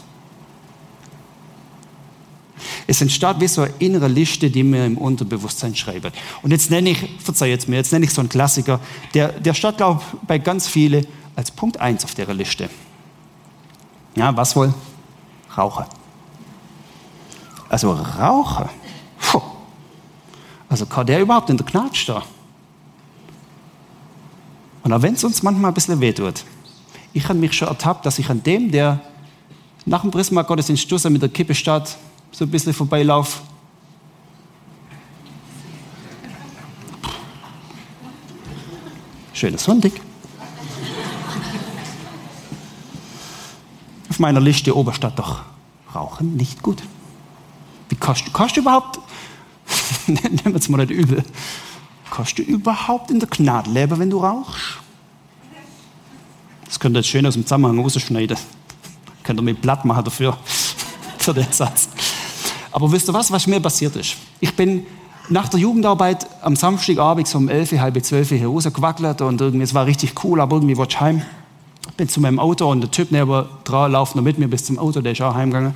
Es 2.87 3.01
entsteht 3.01 3.39
wie 3.39 3.47
so 3.47 3.61
eine 3.61 3.73
innere 3.79 4.07
Liste, 4.07 4.49
die 4.49 4.63
mir 4.63 4.85
im 4.85 4.97
Unterbewusstsein 4.97 5.75
schreibt. 5.75 6.11
Und 6.41 6.51
jetzt 6.51 6.69
nenne 6.69 6.91
ich, 6.91 7.09
verzeih 7.19 7.49
jetzt 7.49 7.67
mir, 7.67 7.77
jetzt 7.77 7.91
nenne 7.91 8.05
ich 8.05 8.11
so 8.11 8.21
einen 8.21 8.29
Klassiker, 8.29 8.79
der, 9.13 9.29
der 9.39 9.53
steht, 9.53 9.77
glaube 9.77 10.01
ich, 10.01 10.27
bei 10.27 10.37
ganz 10.37 10.67
vielen 10.67 11.07
als 11.35 11.51
Punkt 11.51 11.79
1 11.79 12.03
auf 12.05 12.13
der 12.13 12.31
Liste. 12.33 12.69
Ja, 14.15 14.35
was 14.35 14.55
wohl? 14.55 14.73
Rauchen. 15.57 15.85
Also 17.69 17.91
Rauchen. 17.91 18.69
Puh. 19.19 19.41
Also 20.69 20.85
kann 20.85 21.05
der 21.05 21.21
überhaupt 21.21 21.49
in 21.49 21.57
der 21.57 21.65
Gnade 21.65 21.95
stehen? 21.95 22.21
Und 24.83 24.93
auch 24.93 25.01
wenn 25.01 25.13
es 25.13 25.23
uns 25.23 25.41
manchmal 25.41 25.71
ein 25.71 25.73
bisschen 25.73 25.99
wehtut, 25.99 26.43
ich 27.13 27.23
habe 27.29 27.39
mich 27.39 27.53
schon 27.53 27.67
ertappt, 27.67 28.05
dass 28.05 28.19
ich 28.19 28.29
an 28.29 28.43
dem, 28.43 28.71
der 28.71 28.99
nach 29.85 30.01
dem 30.01 30.11
Prisma 30.11 30.41
Gottesdienst 30.41 31.09
mit 31.09 31.21
der 31.21 31.29
Kippe 31.29 31.55
steht, 31.55 31.95
so 32.31 32.45
ein 32.45 32.51
bisschen 32.51 32.73
vorbeilaufe. 32.73 33.39
Schöner 39.33 39.57
Sonntag. 39.57 39.91
Auf 44.09 44.19
meiner 44.19 44.39
Liste 44.39 44.75
Oberstadt 44.75 45.19
doch 45.19 45.41
Rauchen 45.93 46.35
nicht 46.35 46.61
gut. 46.61 46.83
Wie 47.89 47.95
kannst 47.95 48.33
kannst 48.33 48.55
du 48.57 48.61
überhaupt, 48.61 48.99
nehmen 50.13 50.39
wir 50.43 50.55
es 50.55 50.69
mal 50.69 50.77
nicht 50.77 50.91
übel, 50.91 51.23
kannst 52.11 52.37
du 52.37 52.43
überhaupt 52.43 53.11
in 53.11 53.19
der 53.19 53.29
Gnade 53.29 53.69
leben, 53.69 53.99
wenn 53.99 54.09
du 54.09 54.19
rauchst? 54.19 54.79
Das 56.65 56.79
könnte 56.79 56.99
jetzt 56.99 57.09
schön 57.09 57.25
aus 57.25 57.35
dem 57.35 57.43
Zusammenhang 57.43 57.79
rausschneiden. 57.79 58.37
Könnt 59.23 59.39
ihr 59.39 59.43
mir 59.43 59.53
platt 59.55 59.85
machen 59.85 60.03
dafür, 60.03 60.37
für 61.17 61.33
den 61.33 61.51
Satz. 61.51 61.89
Aber 62.71 62.91
wisst 62.91 63.07
ihr 63.07 63.13
was, 63.13 63.31
was 63.31 63.47
mir 63.47 63.59
passiert 63.59 63.95
ist? 63.95 64.17
Ich 64.39 64.53
bin 64.53 64.85
nach 65.29 65.47
der 65.49 65.59
Jugendarbeit 65.59 66.27
am 66.41 66.55
Samstagabend 66.55 67.27
so 67.27 67.37
um 67.37 67.49
11, 67.49 67.79
halb 67.79 68.03
12 68.03 68.29
hier 68.29 68.47
rausgewackelt 68.47 69.21
und 69.21 69.41
irgendwie, 69.41 69.63
es 69.63 69.73
war 69.73 69.85
richtig 69.85 70.23
cool, 70.23 70.41
aber 70.41 70.57
irgendwie 70.57 70.77
wollte 70.77 70.95
ich 70.95 71.01
heim. 71.01 71.21
Bin 71.97 72.09
zu 72.09 72.19
meinem 72.19 72.39
Auto 72.39 72.69
und 72.69 72.81
der 72.81 72.91
Typ 72.91 73.11
neben 73.11 73.45
dran 73.63 73.91
läuft 73.91 74.15
noch 74.15 74.23
mit 74.23 74.37
mir 74.37 74.49
bis 74.49 74.65
zum 74.65 74.77
Auto, 74.77 74.99
der 74.99 75.13
ist 75.13 75.21
auch 75.21 75.33
heimgegangen. 75.33 75.75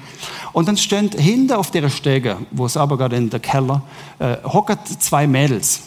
Und 0.52 0.68
dann 0.68 0.76
stand 0.76 1.16
hinter 1.16 1.60
auf 1.60 1.72
der 1.72 1.90
Stege, 1.90 2.38
wo 2.52 2.66
es 2.66 2.76
aber 2.76 2.98
gerade 2.98 3.16
in 3.16 3.30
der 3.30 3.40
Keller, 3.40 3.82
äh, 4.20 4.38
hockert 4.44 4.86
zwei 4.88 5.28
Mädels. 5.28 5.84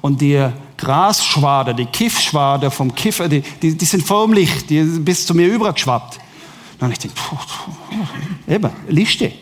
Und 0.00 0.20
die 0.20 0.44
Grasschwade, 0.76 1.74
die 1.74 1.86
Kiffschwade 1.86 2.70
vom 2.72 2.92
Kiffer, 2.92 3.28
die, 3.28 3.40
die, 3.40 3.76
die 3.76 3.84
sind 3.84 4.02
förmlich, 4.02 4.66
die 4.66 4.82
bis 4.82 5.24
zu 5.24 5.34
mir 5.34 5.46
übergeschwappt. 5.46 6.18
Dann 6.80 6.90
ich 6.90 6.98
denke, 6.98 7.16
eben, 8.48 8.70
Liste. 8.88 9.32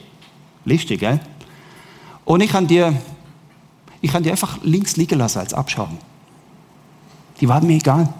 Liste, 0.66 0.98
gell? 0.98 1.18
Und 2.26 2.42
ich 2.42 2.50
kann 2.50 2.66
dir, 2.66 2.94
ich 4.02 4.12
kann 4.12 4.22
dir 4.22 4.32
einfach 4.32 4.58
links 4.62 4.98
liegen 4.98 5.18
lassen 5.18 5.38
als 5.38 5.54
Abschauen. 5.54 5.96
Die 7.40 7.48
waren 7.48 7.66
mir 7.66 7.76
egal. 7.76 8.12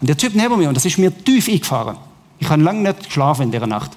Und 0.00 0.08
der 0.08 0.16
Typ 0.16 0.34
neben 0.34 0.56
mir, 0.58 0.68
und 0.68 0.74
das 0.74 0.84
ist 0.84 0.98
mir 0.98 1.16
tief 1.16 1.48
eingefahren. 1.48 1.96
Ich 2.38 2.48
habe 2.48 2.62
lange 2.62 2.80
nicht 2.80 3.04
geschlafen 3.04 3.42
in 3.42 3.50
der 3.50 3.66
Nacht. 3.66 3.92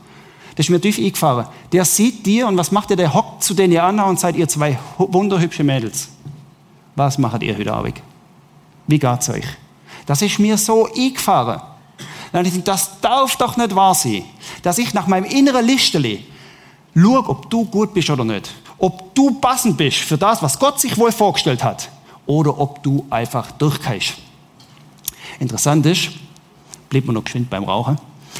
Das 0.55 0.65
ist 0.65 0.69
mir 0.69 0.81
tief 0.81 0.97
eingefahren. 0.97 1.47
Der 1.71 1.85
sieht 1.85 2.25
dir 2.25 2.47
und 2.47 2.57
was 2.57 2.71
macht 2.71 2.91
er? 2.91 2.97
Der 2.97 3.13
hockt 3.13 3.43
zu 3.43 3.53
denen 3.53 3.77
an 3.77 3.99
und 3.99 4.19
seid 4.19 4.35
ihr 4.35 4.47
zwei 4.47 4.77
wunderhübsche 4.97 5.63
Mädels. 5.63 6.09
Was 6.95 7.17
macht 7.17 7.41
ihr 7.41 7.57
heute 7.57 7.73
Abend? 7.73 8.01
Wie 8.87 8.99
geht's 8.99 9.29
euch? 9.29 9.45
Das 10.05 10.21
ist 10.21 10.39
mir 10.39 10.57
so 10.57 10.87
eingefahren. 10.93 11.61
Dann 12.31 12.45
ich, 12.45 12.63
das 12.63 12.99
darf 12.99 13.35
doch 13.37 13.57
nicht 13.57 13.75
wahr 13.75 13.95
sein, 13.95 14.23
dass 14.63 14.77
ich 14.77 14.93
nach 14.93 15.07
meinem 15.07 15.25
inneren 15.25 15.65
Listeli 15.65 16.25
Schau, 16.95 17.23
ob 17.27 17.49
du 17.49 17.65
gut 17.65 17.93
bist 17.93 18.09
oder 18.09 18.23
nicht. 18.23 18.51
Ob 18.77 19.15
du 19.15 19.31
passend 19.39 19.77
bist 19.77 19.97
für 19.97 20.17
das, 20.17 20.43
was 20.43 20.59
Gott 20.59 20.79
sich 20.79 20.97
wohl 20.97 21.11
vorgestellt 21.11 21.63
hat. 21.63 21.89
Oder 22.25 22.57
ob 22.59 22.83
du 22.83 23.05
einfach 23.09 23.51
durchkeißt. 23.51 24.13
Interessant 25.43 25.85
ist, 25.85 26.11
bleibt 26.87 27.05
man 27.05 27.15
noch 27.15 27.25
geschwind 27.25 27.49
beim 27.49 27.65
Rauchen. 27.65 27.97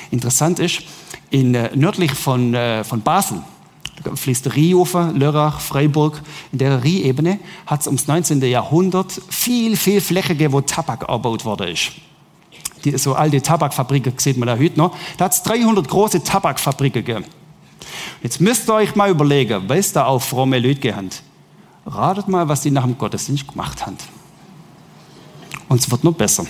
Interessant 0.09 0.59
ist, 0.59 0.83
in, 1.31 1.53
äh, 1.53 1.69
nördlich 1.75 2.13
von, 2.13 2.53
äh, 2.53 2.85
von 2.85 3.01
Basel, 3.01 3.43
fließt 4.15 4.45
der 4.45 4.55
Rheinufer, 4.55 5.11
Lörrach, 5.11 5.59
Freiburg. 5.59 6.21
In 6.53 6.59
der 6.59 6.81
Rheinebene 6.81 7.39
hat 7.65 7.81
es 7.81 7.87
ums 7.87 8.07
19. 8.07 8.41
Jahrhundert 8.41 9.11
viel, 9.29 9.75
viel 9.75 9.99
Fläche 9.99 10.29
gegeben, 10.29 10.53
wo 10.53 10.61
Tabak 10.61 11.09
erbaut 11.09 11.43
worden 11.43 11.67
ist. 11.67 11.91
Die, 12.85 12.97
so 12.97 13.15
alte 13.15 13.41
Tabakfabriken 13.41 14.13
sieht 14.17 14.37
man 14.37 14.47
da 14.47 14.57
heute 14.57 14.77
noch. 14.77 14.95
Da 15.17 15.25
hat 15.25 15.33
es 15.33 15.43
300 15.43 15.85
große 15.87 16.23
Tabakfabriken 16.23 17.03
gegeben. 17.03 17.25
Jetzt 18.21 18.39
müsst 18.39 18.69
ihr 18.69 18.75
euch 18.75 18.95
mal 18.95 19.09
überlegen, 19.09 19.69
es 19.69 19.91
da 19.91 20.05
auch 20.05 20.21
fromme 20.21 20.57
Leute 20.57 20.79
gehabt. 20.79 21.21
Ratet 21.85 22.29
mal, 22.29 22.47
was 22.47 22.61
die 22.61 22.71
nach 22.71 22.85
dem 22.85 22.97
Gottesdienst 22.97 23.45
gemacht 23.45 23.85
haben. 23.85 23.97
Und 25.67 25.81
es 25.81 25.91
wird 25.91 26.05
noch 26.05 26.13
besser. 26.13 26.45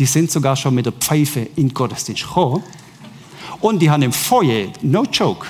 Die 0.00 0.06
sind 0.06 0.30
sogar 0.30 0.56
schon 0.56 0.74
mit 0.74 0.86
der 0.86 0.94
Pfeife 0.94 1.40
in 1.40 1.68
den 1.68 1.74
Gottesdienst 1.74 2.22
gekommen. 2.22 2.64
Und 3.60 3.80
die 3.80 3.90
haben 3.90 4.00
im 4.00 4.14
Feuer, 4.14 4.68
no 4.80 5.04
joke, 5.04 5.46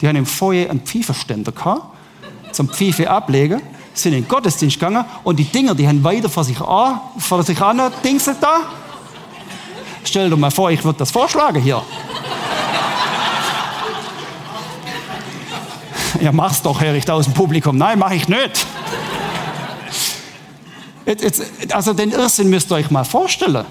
die 0.00 0.06
haben 0.06 0.14
im 0.14 0.26
Feuer 0.26 0.70
einen 0.70 0.82
Pfeifenständer 0.82 1.50
gehabt, 1.50 1.96
zum 2.52 2.68
Pfeife 2.68 3.10
ablegen, 3.10 3.60
sind 3.92 4.12
in 4.12 4.22
den 4.22 4.28
Gottesdienst 4.28 4.78
gegangen 4.78 5.04
und 5.24 5.40
die 5.40 5.44
Dinger, 5.44 5.74
die 5.74 5.88
haben 5.88 6.04
weiter 6.04 6.28
vor 6.28 6.44
sich 6.44 6.60
an, 6.60 7.00
vor 7.18 7.42
sich 7.42 7.60
an, 7.60 7.82
dingselt 8.04 8.36
da. 8.40 8.60
Stell 10.04 10.30
dir 10.30 10.36
mal 10.36 10.52
vor, 10.52 10.70
ich 10.70 10.84
würde 10.84 11.00
das 11.00 11.10
vorschlagen 11.10 11.60
hier. 11.60 11.82
ja, 16.20 16.30
mach's 16.30 16.62
doch, 16.62 16.80
Herr, 16.80 16.94
ich 16.94 17.10
aus 17.10 17.24
dem 17.24 17.34
Publikum. 17.34 17.76
Nein, 17.76 17.98
mach 17.98 18.12
ich 18.12 18.28
nicht. 18.28 18.64
Jetzt, 21.06 21.24
jetzt, 21.24 21.74
also 21.74 21.92
den 21.92 22.12
Irrsinn 22.12 22.48
müsst 22.48 22.70
ihr 22.70 22.76
euch 22.76 22.88
mal 22.92 23.02
vorstellen. 23.04 23.66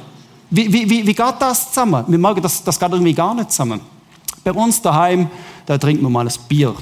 Wie, 0.49 0.71
wie, 0.71 0.89
wie, 0.89 1.05
wie 1.05 1.13
geht 1.13 1.35
das 1.39 1.69
zusammen? 1.69 2.03
Wir 2.07 2.17
merken, 2.17 2.41
das, 2.41 2.63
das 2.63 2.79
geht 2.79 2.91
irgendwie 2.91 3.13
gar 3.13 3.35
nicht 3.35 3.51
zusammen. 3.51 3.81
Bei 4.43 4.51
uns 4.51 4.81
daheim, 4.81 5.29
da 5.65 5.77
trinkt 5.77 6.01
man 6.01 6.11
mal 6.11 6.23
das 6.23 6.37
Bier. 6.37 6.73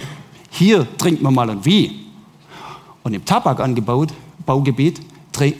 Hier 0.51 0.87
trinkt 0.97 1.21
man 1.21 1.33
mal 1.33 1.49
ein 1.49 1.65
Wein. 1.65 1.91
Und 3.03 3.13
im 3.13 3.25
Tabakangebot, 3.25 4.13
Baugebiet, 4.45 5.01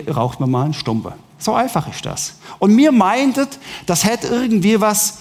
raucht 0.10 0.40
man 0.40 0.50
mal 0.50 0.64
einen 0.66 0.74
Stumpe. 0.74 1.14
So 1.38 1.54
einfach 1.54 1.88
ist 1.88 2.06
das. 2.06 2.36
Und 2.60 2.74
mir 2.74 2.92
meintet, 2.92 3.60
das 3.86 4.04
hätte 4.04 4.28
irgendwie 4.28 4.80
was 4.80 5.20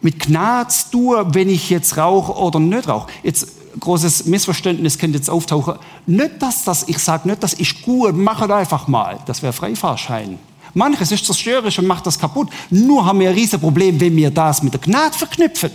mit 0.00 0.20
Gnade 0.20 0.68
zu 0.68 0.90
tun, 0.90 1.34
wenn 1.34 1.48
ich 1.48 1.68
jetzt 1.70 1.96
rauche 1.96 2.32
oder 2.32 2.58
nicht 2.58 2.88
rauche. 2.88 3.08
Jetzt 3.22 3.48
großes 3.80 4.26
Missverständnis 4.26 4.98
könnte 4.98 5.18
jetzt 5.18 5.28
auftauchen. 5.28 5.74
Nicht, 6.06 6.40
dass 6.40 6.64
das, 6.64 6.88
ich 6.88 6.98
sage 6.98 7.28
nicht, 7.28 7.42
das 7.42 7.54
ist 7.54 7.82
gut, 7.82 8.14
mach 8.14 8.40
es 8.40 8.50
einfach 8.50 8.88
mal. 8.88 9.18
Das 9.26 9.42
wäre 9.42 9.52
Freifahrschein. 9.52 10.38
Manches 10.76 11.10
ist 11.10 11.24
zerstörerisch 11.24 11.78
und 11.78 11.86
macht 11.86 12.06
das 12.06 12.18
kaputt. 12.18 12.50
Nur 12.68 13.06
haben 13.06 13.18
wir 13.20 13.30
ein 13.30 13.34
riesen 13.34 13.58
Problem, 13.58 13.98
wenn 13.98 14.14
wir 14.14 14.30
das 14.30 14.62
mit 14.62 14.74
der 14.74 14.80
Gnade 14.80 15.16
verknüpfen. 15.16 15.70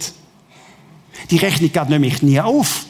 Die 1.31 1.37
Rechnung 1.37 1.71
geht 1.71 1.89
nämlich 1.89 2.21
nie 2.21 2.39
auf. 2.39 2.85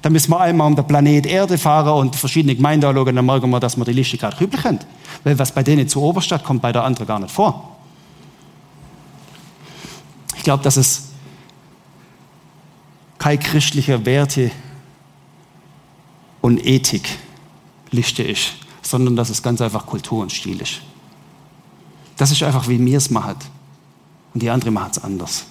Da 0.00 0.08
müssen 0.08 0.30
wir 0.30 0.40
einmal 0.40 0.68
um 0.68 0.74
den 0.74 0.86
Planet 0.86 1.26
Erde 1.26 1.58
fahren 1.58 1.92
und 2.00 2.16
verschiedene 2.16 2.54
Gemeinden 2.54 2.86
anschauen, 2.86 3.14
dann 3.14 3.26
merken 3.26 3.50
wir, 3.50 3.60
dass 3.60 3.76
wir 3.76 3.84
die 3.84 3.92
Liste 3.92 4.16
gerade 4.16 4.40
rüber 4.40 4.56
können. 4.56 4.78
Weil 5.22 5.38
was 5.38 5.52
bei 5.52 5.62
denen 5.62 5.86
zur 5.86 6.02
Oberstadt 6.02 6.44
kommt, 6.44 6.62
bei 6.62 6.72
der 6.72 6.82
anderen 6.82 7.06
gar 7.06 7.18
nicht 7.18 7.30
vor. 7.30 7.76
Ich 10.38 10.42
glaube, 10.42 10.64
dass 10.64 10.78
es 10.78 11.08
keine 13.18 13.36
christliche 13.36 14.06
Werte 14.06 14.50
und 16.40 16.64
Ethikliste 16.64 18.22
ist, 18.22 18.52
sondern 18.80 19.14
dass 19.14 19.28
es 19.28 19.42
ganz 19.42 19.60
einfach 19.60 19.84
Kultur 19.84 20.22
und 20.22 20.32
Stil 20.32 20.62
ist. 20.62 20.80
Das 22.20 22.30
ist 22.30 22.42
einfach, 22.42 22.68
wie 22.68 22.78
wir 22.84 22.98
es 22.98 23.08
machen. 23.08 23.36
Und 24.34 24.42
die 24.42 24.50
anderen 24.50 24.74
machen 24.74 24.90
es 24.92 25.02
anders. 25.02 25.44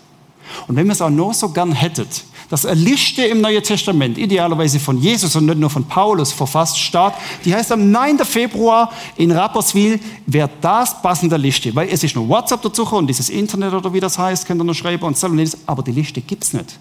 Und 0.68 0.76
wenn 0.76 0.86
wir 0.86 0.94
es 0.94 1.02
auch 1.02 1.10
nur 1.10 1.34
so 1.34 1.50
gern 1.50 1.72
hättet, 1.72 2.24
dass 2.52 2.64
eine 2.64 2.80
Liste 2.80 3.24
im 3.24 3.42
Neuen 3.42 3.64
Testament, 3.64 4.20
idealerweise 4.20 4.80
von 4.80 5.00
Jesus 5.00 5.36
und 5.36 5.48
nicht 5.48 5.58
nur 5.58 5.72
von 5.72 5.86
Paulus 5.86 6.32
verfasst 6.32 6.78
steht, 6.78 7.14
die 7.44 7.56
heißt 7.56 7.72
am 7.72 7.90
9. 7.90 8.20
Februar 8.20 8.92
in 9.18 9.32
Rapperswil, 9.32 10.00
wäre 10.28 10.52
das 10.62 11.02
passende 11.02 11.38
Liste. 11.38 11.74
Weil 11.74 11.90
es 11.90 12.04
ist 12.04 12.16
nur 12.16 12.30
WhatsApp 12.30 12.62
dazu 12.62 12.84
und 12.84 13.08
dieses 13.08 13.32
Internet 13.32 13.74
oder 13.74 13.92
wie 13.92 14.00
das 14.00 14.20
heißt, 14.20 14.46
könnt 14.46 14.62
ihr 14.62 14.66
noch 14.66 14.76
schreiben 14.76 15.04
und 15.06 15.18
so, 15.18 15.28
aber 15.66 15.82
die 15.82 15.92
Liste 15.92 16.22
gibt 16.22 16.44
es 16.44 16.54
nicht. 16.54 16.78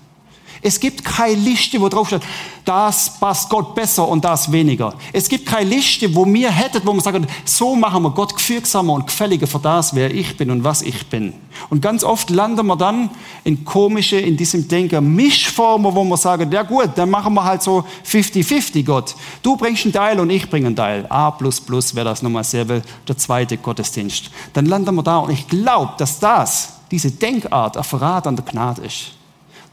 Es 0.62 0.80
gibt 0.80 1.04
keine 1.04 1.34
Liste, 1.34 1.80
wo 1.80 1.88
drauf 1.88 2.08
steht, 2.08 2.22
das 2.64 3.18
passt 3.18 3.48
Gott 3.48 3.74
besser 3.74 4.06
und 4.06 4.24
das 4.24 4.50
weniger. 4.52 4.92
Es 5.12 5.28
gibt 5.28 5.46
keine 5.46 5.70
Liste, 5.70 6.14
wo 6.14 6.26
wir 6.26 6.50
hätten, 6.50 6.82
wo 6.84 6.92
man 6.92 7.02
sagen, 7.02 7.26
so 7.44 7.74
machen 7.74 8.02
wir 8.02 8.10
Gott 8.10 8.36
gefügsamer 8.36 8.92
und 8.92 9.06
gefälliger 9.06 9.46
für 9.46 9.58
das, 9.58 9.94
wer 9.94 10.12
ich 10.12 10.36
bin 10.36 10.50
und 10.50 10.64
was 10.64 10.82
ich 10.82 11.06
bin. 11.06 11.32
Und 11.70 11.80
ganz 11.80 12.04
oft 12.04 12.30
landen 12.30 12.66
wir 12.66 12.76
dann 12.76 13.10
in 13.44 13.64
komische, 13.64 14.16
in 14.16 14.36
diesem 14.36 14.68
Denken 14.68 15.14
Mischformen, 15.14 15.94
wo 15.94 16.04
wir 16.04 16.16
sagen, 16.16 16.50
ja 16.52 16.62
gut, 16.62 16.90
dann 16.96 17.10
machen 17.10 17.34
wir 17.34 17.44
halt 17.44 17.62
so 17.62 17.84
50-50 18.06 18.84
Gott. 18.84 19.14
Du 19.42 19.56
bringst 19.56 19.84
einen 19.84 19.92
Teil 19.92 20.20
und 20.20 20.28
ich 20.30 20.50
bringe 20.50 20.66
einen 20.66 20.76
Teil. 20.76 21.06
A 21.08 21.30
plus 21.30 21.60
plus 21.60 21.94
wäre 21.94 22.06
das 22.06 22.22
nochmal 22.22 22.44
sehr 22.44 22.68
will, 22.68 22.82
der 23.06 23.16
zweite 23.16 23.56
Gottesdienst. 23.56 24.30
Dann 24.52 24.66
landen 24.66 24.94
wir 24.94 25.02
da 25.02 25.18
und 25.18 25.30
ich 25.30 25.48
glaube, 25.48 25.92
dass 25.98 26.18
das, 26.18 26.80
diese 26.90 27.10
Denkart, 27.10 27.76
ein 27.76 27.84
Verrat 27.84 28.26
an 28.26 28.36
der 28.36 28.44
Gnade 28.44 28.82
ist 28.82 29.17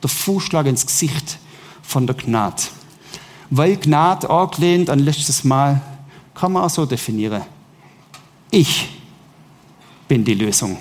der 0.01 0.09
Fußschlag 0.09 0.65
ins 0.65 0.85
Gesicht 0.85 1.37
von 1.81 2.07
der 2.07 2.15
Gnade. 2.15 2.63
Weil 3.49 3.77
Gnade 3.77 4.29
angelehnt 4.29 4.89
an 4.89 4.99
letztes 4.99 5.43
Mal, 5.43 5.81
kann 6.33 6.51
man 6.51 6.63
auch 6.63 6.69
so 6.69 6.85
definieren. 6.85 7.43
Ich 8.51 8.89
bin 10.07 10.23
die 10.23 10.33
Lösung. 10.33 10.77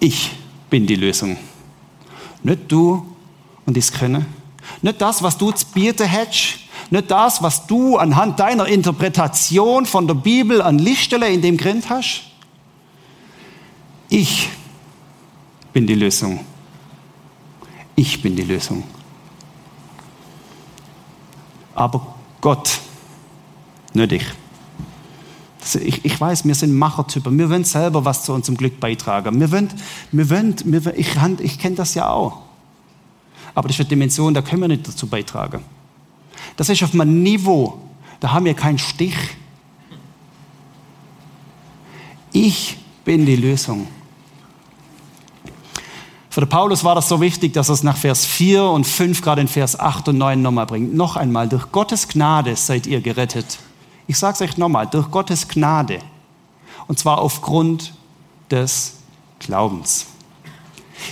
Ich 0.00 0.30
bin 0.70 0.86
die 0.86 0.94
Lösung. 0.94 1.36
Nicht 2.42 2.70
du 2.70 3.04
und 3.66 3.76
das 3.76 3.90
Können. 3.90 4.26
Nicht 4.82 5.00
das, 5.00 5.22
was 5.22 5.36
du 5.36 5.50
zu 5.50 5.66
bieten 5.66 6.06
hättest. 6.06 6.58
Nicht 6.90 7.10
das, 7.10 7.42
was 7.42 7.66
du 7.66 7.96
anhand 7.96 8.38
deiner 8.40 8.66
Interpretation 8.66 9.84
von 9.84 10.06
der 10.06 10.14
Bibel 10.14 10.62
an 10.62 10.78
Lichtstelle 10.78 11.28
in 11.28 11.42
dem 11.42 11.56
Grind 11.56 11.90
hast. 11.90 12.22
Ich 14.08 14.48
bin 15.78 15.86
die 15.86 15.94
Lösung. 15.94 16.40
Ich 17.94 18.20
bin 18.20 18.34
die 18.34 18.42
Lösung. 18.42 18.82
Aber 21.72 22.16
Gott, 22.40 22.80
nicht 23.94 24.10
ich. 24.10 24.24
Ich, 25.80 26.04
ich 26.04 26.20
weiß, 26.20 26.44
wir 26.46 26.54
sind 26.56 26.74
Machertypen. 26.76 27.38
Wir 27.38 27.48
wollen 27.48 27.62
selber 27.62 28.04
was 28.04 28.24
zu 28.24 28.32
unserem 28.32 28.56
Glück 28.56 28.80
beitragen. 28.80 29.38
Wir 29.38 29.52
wollen, 29.52 29.68
wir 30.10 30.28
wollen, 30.28 30.56
wir, 30.64 30.98
ich, 30.98 31.10
ich 31.38 31.58
kenne 31.60 31.76
das 31.76 31.94
ja 31.94 32.10
auch. 32.10 32.42
Aber 33.54 33.68
das 33.68 33.76
ist 33.76 33.82
eine 33.82 33.90
Dimension, 33.90 34.34
da 34.34 34.42
können 34.42 34.62
wir 34.62 34.68
nicht 34.68 34.88
dazu 34.88 35.06
beitragen. 35.06 35.62
Das 36.56 36.68
ist 36.68 36.82
auf 36.82 36.92
einem 36.92 37.22
Niveau, 37.22 37.80
da 38.18 38.32
haben 38.32 38.46
wir 38.46 38.54
keinen 38.54 38.78
Stich. 38.78 39.14
Ich 42.32 42.76
bin 43.04 43.24
die 43.24 43.36
Lösung. 43.36 43.86
Für 46.38 46.46
Paulus 46.46 46.84
war 46.84 46.94
das 46.94 47.08
so 47.08 47.20
wichtig, 47.20 47.52
dass 47.52 47.68
er 47.68 47.72
es 47.72 47.82
nach 47.82 47.96
Vers 47.96 48.24
4 48.24 48.62
und 48.62 48.86
5 48.86 49.22
gerade 49.22 49.40
in 49.40 49.48
Vers 49.48 49.76
8 49.76 50.10
und 50.10 50.18
9 50.18 50.40
nochmal 50.40 50.66
bringt. 50.66 50.94
Noch 50.94 51.16
einmal, 51.16 51.48
durch 51.48 51.72
Gottes 51.72 52.06
Gnade 52.06 52.54
seid 52.54 52.86
ihr 52.86 53.00
gerettet. 53.00 53.58
Ich 54.06 54.18
sage 54.18 54.34
es 54.34 54.40
euch 54.42 54.56
nochmal, 54.56 54.86
durch 54.86 55.10
Gottes 55.10 55.48
Gnade. 55.48 55.98
Und 56.86 56.96
zwar 56.96 57.18
aufgrund 57.18 57.92
des 58.52 58.98
Glaubens. 59.40 60.06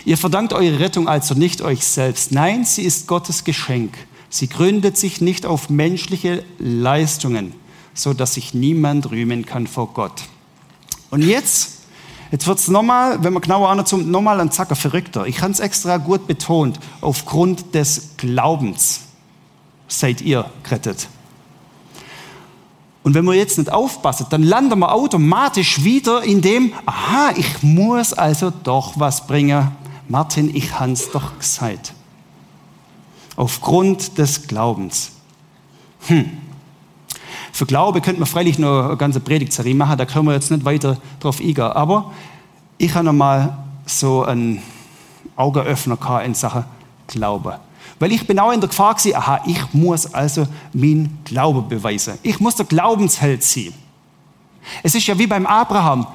Ihr 0.04 0.16
verdankt 0.16 0.52
eure 0.52 0.78
Rettung 0.78 1.08
also 1.08 1.34
nicht 1.34 1.60
euch 1.60 1.84
selbst. 1.84 2.30
Nein, 2.30 2.64
sie 2.64 2.82
ist 2.82 3.08
Gottes 3.08 3.42
Geschenk. 3.42 3.98
Sie 4.30 4.46
gründet 4.48 4.96
sich 4.96 5.20
nicht 5.20 5.44
auf 5.44 5.68
menschliche 5.68 6.44
Leistungen, 6.60 7.52
so 7.94 8.14
dass 8.14 8.34
sich 8.34 8.54
niemand 8.54 9.10
rühmen 9.10 9.44
kann 9.44 9.66
vor 9.66 9.92
Gott. 9.92 10.22
Und 11.10 11.22
jetzt 11.22 11.75
Jetzt 12.30 12.46
wird 12.46 12.58
es 12.58 12.68
nochmal, 12.68 13.22
wenn 13.22 13.32
man 13.32 13.42
genauer 13.42 13.68
anzoomt, 13.68 14.08
nochmal 14.08 14.40
ein 14.40 14.50
Zacker 14.50 14.76
verrückter. 14.76 15.26
Ich 15.26 15.40
habe 15.42 15.52
es 15.52 15.60
extra 15.60 15.96
gut 15.98 16.26
betont. 16.26 16.80
Aufgrund 17.00 17.74
des 17.74 18.16
Glaubens 18.16 19.02
seid 19.88 20.20
ihr 20.20 20.50
gerettet. 20.62 21.08
Und 23.04 23.14
wenn 23.14 23.24
wir 23.24 23.34
jetzt 23.34 23.56
nicht 23.56 23.70
aufpassen, 23.70 24.26
dann 24.30 24.42
landen 24.42 24.80
wir 24.80 24.92
automatisch 24.92 25.84
wieder 25.84 26.24
in 26.24 26.40
dem, 26.40 26.72
aha, 26.86 27.30
ich 27.36 27.62
muss 27.62 28.12
also 28.12 28.50
doch 28.50 28.98
was 28.98 29.28
bringen. 29.28 29.70
Martin, 30.08 30.54
ich 30.54 30.78
habe 30.78 30.90
es 30.90 31.10
doch 31.12 31.38
gesagt. 31.38 31.92
Aufgrund 33.36 34.18
des 34.18 34.48
Glaubens. 34.48 35.12
Hm. 36.08 36.32
Für 37.56 37.64
Glaube 37.64 38.02
könnte 38.02 38.20
man 38.20 38.26
freilich 38.26 38.58
noch 38.58 38.84
eine 38.84 38.98
ganze 38.98 39.18
Predigtserie 39.18 39.74
machen, 39.74 39.96
da 39.96 40.04
können 40.04 40.26
wir 40.26 40.34
jetzt 40.34 40.50
nicht 40.50 40.66
weiter 40.66 40.98
drauf 41.20 41.40
eingehen. 41.40 41.62
Aber 41.62 42.12
ich 42.76 42.94
habe 42.94 43.06
noch 43.06 43.14
mal 43.14 43.56
so 43.86 44.24
einen 44.24 44.60
Augenöffner 45.36 46.22
in 46.22 46.34
Sachen 46.34 46.66
Glaube. 47.06 47.58
Weil 47.98 48.12
ich 48.12 48.38
auch 48.38 48.52
in 48.52 48.60
der 48.60 48.68
Gefahr 48.68 48.94
gewesen, 48.94 49.16
aha, 49.16 49.40
ich 49.46 49.72
muss 49.72 50.12
also 50.12 50.46
mein 50.74 51.16
Glaube 51.24 51.62
beweisen. 51.62 52.18
Ich 52.22 52.40
muss 52.40 52.56
der 52.56 52.66
Glaubensheld 52.66 53.42
sein. 53.42 53.72
Es 54.82 54.94
ist 54.94 55.06
ja 55.06 55.18
wie 55.18 55.26
beim 55.26 55.46
Abraham. 55.46 56.06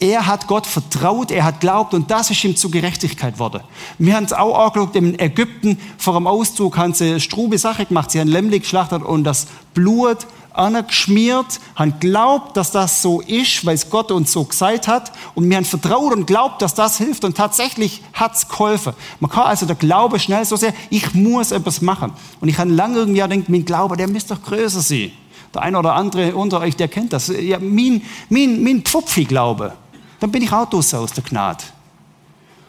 Er 0.00 0.26
hat 0.26 0.46
Gott 0.48 0.66
vertraut, 0.66 1.30
er 1.30 1.44
hat 1.44 1.60
glaubt 1.60 1.94
und 1.94 2.10
das 2.10 2.30
ist 2.30 2.44
ihm 2.44 2.56
zu 2.56 2.70
Gerechtigkeit 2.70 3.34
geworden. 3.34 3.62
Wir 3.98 4.16
haben 4.16 4.24
es 4.24 4.34
auch 4.34 4.66
angeschaut, 4.66 4.94
in 4.96 5.18
Ägypten 5.18 5.78
vor 5.96 6.12
dem 6.12 6.26
Auszug 6.26 6.76
haben 6.76 6.92
sie 6.92 7.20
strube 7.20 7.56
Sache 7.56 7.86
gemacht. 7.86 8.10
Sie 8.10 8.20
haben 8.20 8.28
Lämmli 8.28 8.58
geschlachtet 8.58 9.02
und 9.02 9.24
das 9.24 9.46
Blut 9.72 10.26
angeschmiert, 10.52 11.60
haben 11.76 11.94
glaubt, 12.00 12.56
dass 12.56 12.70
das 12.70 13.02
so 13.02 13.20
ist, 13.20 13.64
weil 13.64 13.74
es 13.74 13.88
Gott 13.90 14.10
uns 14.10 14.32
so 14.32 14.44
gesagt 14.44 14.88
hat. 14.88 15.12
Und 15.34 15.48
wir 15.48 15.56
haben 15.56 15.64
vertraut 15.64 16.12
und 16.12 16.26
glaubt, 16.26 16.62
dass 16.62 16.74
das 16.74 16.98
hilft. 16.98 17.24
Und 17.24 17.36
tatsächlich 17.36 18.02
hat 18.12 18.34
es 18.34 18.48
geholfen. 18.48 18.92
Man 19.20 19.30
kann 19.30 19.44
also 19.44 19.66
der 19.66 19.76
Glaube 19.76 20.18
schnell 20.18 20.44
so 20.44 20.56
sehr, 20.56 20.74
ich 20.90 21.14
muss 21.14 21.52
etwas 21.52 21.80
machen. 21.80 22.12
Und 22.40 22.48
ich 22.48 22.58
habe 22.58 22.70
lange 22.70 22.98
irgendwie 22.98 23.20
gedacht, 23.20 23.48
mein 23.48 23.64
Glaube, 23.64 23.96
der 23.96 24.08
müsste 24.08 24.34
doch 24.34 24.42
größer 24.42 24.80
sein. 24.80 25.12
Der 25.54 25.62
eine 25.62 25.78
oder 25.78 25.94
andere 25.94 26.34
unter 26.34 26.60
euch, 26.60 26.76
der 26.76 26.88
kennt 26.88 27.12
das. 27.12 27.28
Ja, 27.28 27.58
mein, 27.58 28.02
mein, 28.28 28.62
mein 28.62 28.82
Pfupfi-Glaube. 28.82 29.72
Dann 30.20 30.30
bin 30.30 30.42
ich 30.42 30.52
auch 30.52 30.72
aus 30.72 30.90
der 30.90 31.24
Gnade. 31.24 31.64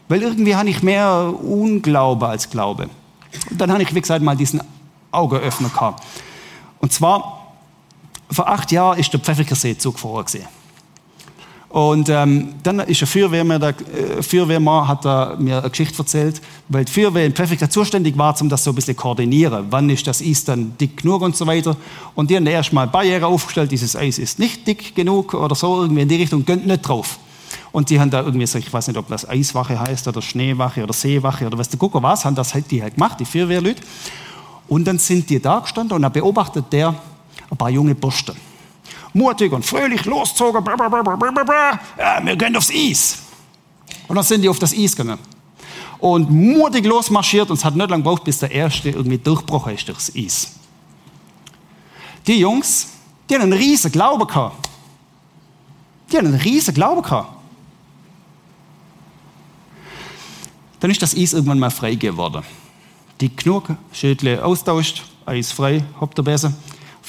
Weil 0.08 0.24
irgendwie 0.24 0.56
habe 0.56 0.70
ich 0.70 0.82
mehr 0.84 1.34
Unglaube 1.42 2.28
als 2.28 2.50
Glaube. 2.50 2.90
Und 3.50 3.62
dann 3.62 3.72
habe 3.72 3.84
ich, 3.84 3.94
wie 3.94 4.02
gesagt, 4.02 4.24
mal 4.24 4.36
diesen 4.36 4.62
Augeöffner 5.12 5.70
gehabt. 5.70 6.04
Und 6.80 6.92
zwar, 6.92 7.41
vor 8.32 8.48
acht 8.48 8.72
Jahren 8.72 9.00
ist 9.00 9.12
der 9.14 9.20
Pfäffiker 9.20 9.56
zugefroren 9.56 10.26
gewesen. 10.26 10.48
Und 11.72 12.10
ähm, 12.10 12.56
dann 12.64 12.80
ist 12.82 13.02
ein 13.02 13.08
Feuerwehrmann, 13.08 13.62
der 13.62 13.70
äh, 13.70 14.22
Feuerwehrmann 14.22 14.90
hat 14.90 15.06
er 15.06 15.38
mir 15.40 15.60
eine 15.60 15.70
Geschichte 15.70 16.00
erzählt, 16.00 16.42
weil 16.68 16.84
die 16.84 16.92
Feuerwehr 16.92 17.26
in 17.26 17.32
Pfäffiker 17.32 17.70
zuständig 17.70 18.18
war, 18.18 18.36
um 18.42 18.50
das 18.50 18.66
so 18.66 18.72
ein 18.72 18.76
bisschen 18.76 18.98
koordinieren. 18.98 19.68
Wann 19.70 19.90
ist 19.90 20.06
das 20.06 20.22
Eis 20.22 20.44
dann 20.44 20.78
dick 20.78 20.98
genug 20.98 21.22
und 21.22 21.38
so 21.38 21.48
weiter. 21.48 21.78
Und 22.14 22.30
die 22.30 22.36
haben 22.36 22.46
erstmal 22.46 22.88
Barriere 22.88 23.26
aufgestellt, 23.26 23.72
dieses 23.72 23.96
Eis 23.96 24.20
ist 24.20 24.38
nicht 24.38 24.68
dick 24.68 24.94
genug 24.96 25.34
oder 25.34 25.56
so, 25.56 25.84
irgendwie 25.84 26.02
in 26.02 26.10
die 26.10 26.18
Richtung, 26.18 26.44
gönnt 26.44 26.68
nicht 26.68 26.82
drauf. 26.82 27.18
Und 27.72 27.90
die 27.90 28.02
haben 28.02 28.10
da 28.12 28.22
irgendwie 28.22 28.48
so, 28.48 28.58
ich 28.58 28.72
weiß 28.72 28.90
nicht, 28.90 28.98
ob 28.98 29.08
das 29.08 29.28
Eiswache 29.30 29.80
heißt 29.80 30.10
oder 30.10 30.22
Schneewache 30.22 30.84
oder 30.84 30.94
Seewache 30.94 31.48
oder 31.48 31.58
was 31.58 31.70
der 31.70 31.80
Gucker 31.80 32.04
was, 32.04 32.26
haben 32.26 32.36
das 32.36 32.54
halt 32.54 32.70
die 32.70 32.84
halt 32.84 32.96
gemacht, 32.96 33.18
die 33.18 33.26
Feuerwehrleute. 33.26 33.82
Und 34.68 34.86
dann 34.86 35.00
sind 35.00 35.30
die 35.30 35.40
da 35.40 35.60
gestanden 35.60 35.96
und 35.96 36.02
dann 36.02 36.12
beobachtet 36.12 36.66
der, 36.72 36.96
ein 37.52 37.58
paar 37.58 37.70
junge 37.70 37.94
Burschen. 37.94 38.36
Mutig 39.14 39.52
und 39.52 39.66
fröhlich 39.66 40.06
loszogen. 40.06 40.64
Ja, 40.66 42.26
wir 42.26 42.36
gehen 42.36 42.56
aufs 42.56 42.72
Eis. 42.72 43.20
Und 44.08 44.16
dann 44.16 44.24
sind 44.24 44.42
die 44.42 44.50
auf 44.50 44.58
das 44.58 44.74
Eis 44.74 44.96
gegangen. 44.96 45.20
Und 46.00 46.32
mutig 46.32 46.86
losmarschiert 46.86 47.50
und 47.50 47.58
es 47.58 47.66
hat 47.66 47.76
nicht 47.76 47.90
lange 47.90 48.02
gebraucht, 48.02 48.24
bis 48.24 48.40
der 48.40 48.52
erste 48.52 48.90
irgendwie 48.90 49.18
durchbrochen 49.18 49.76
ist 49.76 49.88
durchs 49.88 50.12
Eis. 50.16 50.54
Die 52.26 52.40
Jungs, 52.40 52.88
die 53.30 53.36
haben 53.36 53.44
einen 53.44 53.54
riesen 53.54 53.92
Glauben 53.92 54.26
gehabt. 54.26 54.70
Die 56.12 56.18
haben 56.18 56.28
einen 56.28 56.40
riesen 56.40 56.74
Glauben 56.74 57.02
gehabt. 57.02 57.34
Dann 60.80 60.90
ist 60.90 61.02
das 61.02 61.16
Eis 61.16 61.34
irgendwann 61.34 61.60
mal 61.60 61.70
frei 61.70 61.96
geworden. 61.96 62.44
Die 63.20 63.30
Knurrschädle 63.30 64.44
austauscht, 64.44 65.04
Eis 65.26 65.52
frei, 65.52 65.84
habt 66.00 66.18
ihr 66.18 66.24
besser 66.24 66.54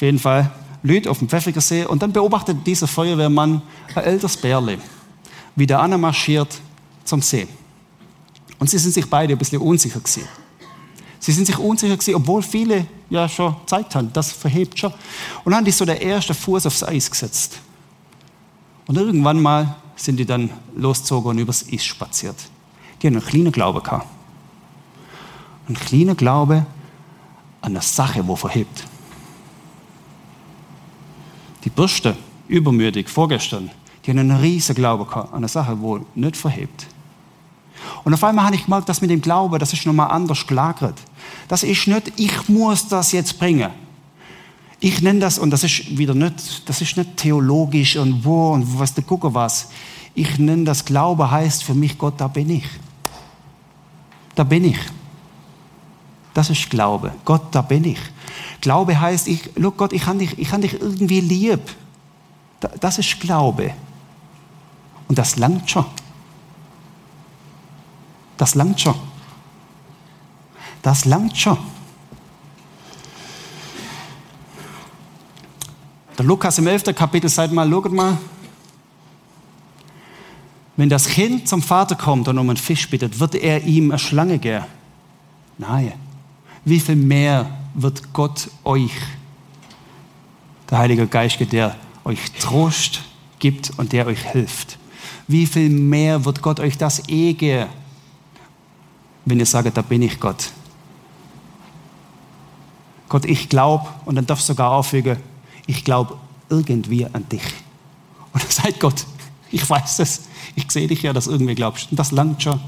jeden 0.00 0.18
Fall 0.18 0.50
Leute 0.82 1.10
auf 1.10 1.18
dem 1.18 1.28
Pfeffiger 1.28 1.60
See 1.60 1.84
und 1.84 2.02
dann 2.02 2.12
beobachtet 2.12 2.66
dieser 2.66 2.86
Feuerwehrmann 2.86 3.62
ein 3.94 4.04
älteres 4.04 4.36
Bärle, 4.36 4.78
wie 5.54 5.66
der 5.66 5.80
Anna 5.80 5.96
marschiert 5.96 6.60
zum 7.04 7.22
See. 7.22 7.46
Und 8.58 8.70
sie 8.70 8.78
sind 8.78 8.92
sich 8.92 9.08
beide 9.08 9.34
ein 9.34 9.38
bisschen 9.38 9.60
unsicher 9.60 10.00
gewesen. 10.00 10.22
Sie 11.18 11.30
sind 11.30 11.46
sich 11.46 11.58
unsicher 11.58 11.96
gewesen, 11.96 12.16
obwohl 12.16 12.42
viele 12.42 12.86
ja 13.10 13.28
schon 13.28 13.54
Zeit 13.66 13.94
haben, 13.94 14.12
das 14.12 14.32
verhebt 14.32 14.78
schon. 14.78 14.92
Und 15.44 15.52
dann 15.52 15.56
haben 15.56 15.64
die 15.64 15.70
so 15.70 15.84
der 15.84 16.00
erste 16.00 16.34
Fuß 16.34 16.66
aufs 16.66 16.82
Eis 16.82 17.10
gesetzt. 17.10 17.58
Und 18.86 18.96
irgendwann 18.98 19.40
mal 19.40 19.76
sind 19.94 20.16
die 20.16 20.26
dann 20.26 20.50
losgezogen 20.74 21.30
und 21.30 21.38
übers 21.38 21.64
Eis 21.70 21.84
spaziert. 21.84 22.36
Die 23.00 23.06
haben 23.06 23.14
einen 23.16 23.24
kleinen 23.24 23.52
Glaube 23.52 23.80
gehabt. 23.80 24.06
Ein 25.68 25.74
kleiner 25.74 26.16
Glaube 26.16 26.66
an 27.60 27.72
eine 27.72 27.82
Sache, 27.82 28.26
wo 28.26 28.34
verhebt. 28.34 28.84
Die 31.64 31.70
Bürste, 31.70 32.16
übermütig, 32.48 33.08
vorgestern, 33.08 33.70
die 34.04 34.10
haben 34.10 34.18
einen 34.18 34.36
riesen 34.40 34.74
Glauben 34.74 35.08
an 35.12 35.28
eine 35.32 35.48
Sache, 35.48 35.76
die 35.76 36.20
nicht 36.20 36.36
verhebt. 36.36 36.86
Und 38.04 38.14
auf 38.14 38.24
einmal 38.24 38.46
habe 38.46 38.56
ich 38.56 38.64
gemerkt, 38.64 38.88
dass 38.88 39.00
mit 39.00 39.10
dem 39.10 39.20
Glauben, 39.20 39.58
das 39.58 39.72
ist 39.72 39.86
nochmal 39.86 40.10
anders 40.10 40.46
gelagert. 40.46 40.98
Das 41.48 41.62
ist 41.62 41.86
nicht, 41.86 42.12
ich 42.16 42.48
muss 42.48 42.88
das 42.88 43.12
jetzt 43.12 43.38
bringen. 43.38 43.70
Ich 44.80 45.00
nenne 45.00 45.20
das, 45.20 45.38
und 45.38 45.50
das 45.50 45.62
ist 45.62 45.96
wieder 45.96 46.14
nicht, 46.14 46.68
das 46.68 46.80
ist 46.80 46.96
nicht 46.96 47.16
theologisch 47.16 47.96
und 47.96 48.24
wo 48.24 48.50
und 48.50 48.78
was 48.78 48.94
der 48.94 49.04
Gucker 49.04 49.32
was. 49.32 49.68
Ich 50.14 50.38
nenne 50.38 50.64
das 50.64 50.84
Glaube 50.84 51.30
heißt 51.30 51.62
für 51.62 51.74
mich, 51.74 51.96
Gott, 51.96 52.14
da 52.20 52.26
bin 52.26 52.50
ich. 52.50 52.66
Da 54.34 54.42
bin 54.42 54.64
ich. 54.64 54.78
Das 56.34 56.50
ist 56.50 56.68
Glaube. 56.68 57.12
Gott, 57.24 57.42
da 57.52 57.62
bin 57.62 57.84
ich. 57.84 57.98
Glaube 58.62 58.98
heißt, 58.98 59.26
ich, 59.26 59.50
look 59.56 59.76
Gott, 59.76 59.92
ich 59.92 60.06
habe 60.06 60.18
dich, 60.18 60.38
ich 60.38 60.50
dich 60.50 60.80
irgendwie 60.80 61.20
lieb. 61.20 61.60
Das 62.80 62.98
ist 62.98 63.20
Glaube. 63.20 63.74
Und 65.08 65.18
das 65.18 65.36
langt 65.36 65.68
schon. 65.68 65.84
Das 68.38 68.54
langt 68.54 68.80
schon. 68.80 68.94
Das 70.80 71.04
langt 71.04 71.36
schon. 71.36 71.58
Der 76.16 76.24
Lukas 76.24 76.56
im 76.58 76.66
11. 76.68 76.94
Kapitel 76.94 77.28
sagt 77.28 77.52
mal, 77.52 77.68
schaut 77.68 77.92
mal, 77.92 78.16
wenn 80.76 80.88
das 80.88 81.08
Kind 81.08 81.48
zum 81.48 81.62
Vater 81.62 81.96
kommt 81.96 82.28
und 82.28 82.38
um 82.38 82.48
einen 82.48 82.56
Fisch 82.56 82.88
bittet, 82.88 83.18
wird 83.18 83.34
er 83.34 83.64
ihm 83.64 83.90
eine 83.90 83.98
Schlange 83.98 84.38
geben? 84.38 84.66
Nein. 85.58 85.94
Wie 86.64 86.78
viel 86.78 86.96
mehr 86.96 87.61
wird 87.74 88.12
Gott 88.12 88.50
euch, 88.64 88.92
der 90.70 90.78
Heilige 90.78 91.06
Geist, 91.06 91.38
der 91.52 91.76
euch 92.04 92.32
Trost 92.40 93.02
gibt 93.38 93.72
und 93.78 93.92
der 93.92 94.06
euch 94.06 94.20
hilft? 94.20 94.78
Wie 95.28 95.46
viel 95.46 95.70
mehr 95.70 96.24
wird 96.24 96.42
Gott 96.42 96.60
euch 96.60 96.76
das 96.76 97.02
geben, 97.04 97.68
wenn 99.24 99.38
ihr 99.38 99.46
sagt, 99.46 99.76
da 99.76 99.82
bin 99.82 100.02
ich 100.02 100.18
Gott? 100.18 100.50
Gott, 103.08 103.24
ich 103.24 103.48
glaube, 103.48 103.88
und 104.04 104.14
dann 104.14 104.26
darf 104.26 104.40
sogar 104.40 104.72
auffügen, 104.72 105.18
ich 105.66 105.84
glaube 105.84 106.16
irgendwie 106.48 107.06
an 107.06 107.28
dich. 107.28 107.44
Und 108.32 108.42
dann 108.42 108.50
sagt 108.50 108.80
Gott, 108.80 109.04
ich 109.50 109.68
weiß 109.68 109.98
es, 109.98 110.22
ich 110.54 110.70
sehe 110.70 110.88
dich 110.88 111.02
ja, 111.02 111.12
dass 111.12 111.26
du 111.26 111.32
irgendwie 111.32 111.54
glaubst. 111.54 111.90
Und 111.90 111.98
das 111.98 112.10
langt 112.10 112.42
schon. 112.42 112.60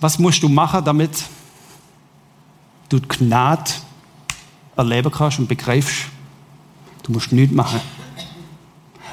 Was 0.00 0.18
musst 0.18 0.42
du 0.42 0.48
machen, 0.48 0.84
damit 0.84 1.10
du 2.88 2.98
die 2.98 3.08
Gnade 3.08 3.70
erleben 4.76 5.10
kannst 5.10 5.38
und 5.38 5.48
begreifst? 5.48 6.06
Du 7.02 7.12
musst 7.12 7.32
nichts 7.32 7.54
machen. 7.54 7.80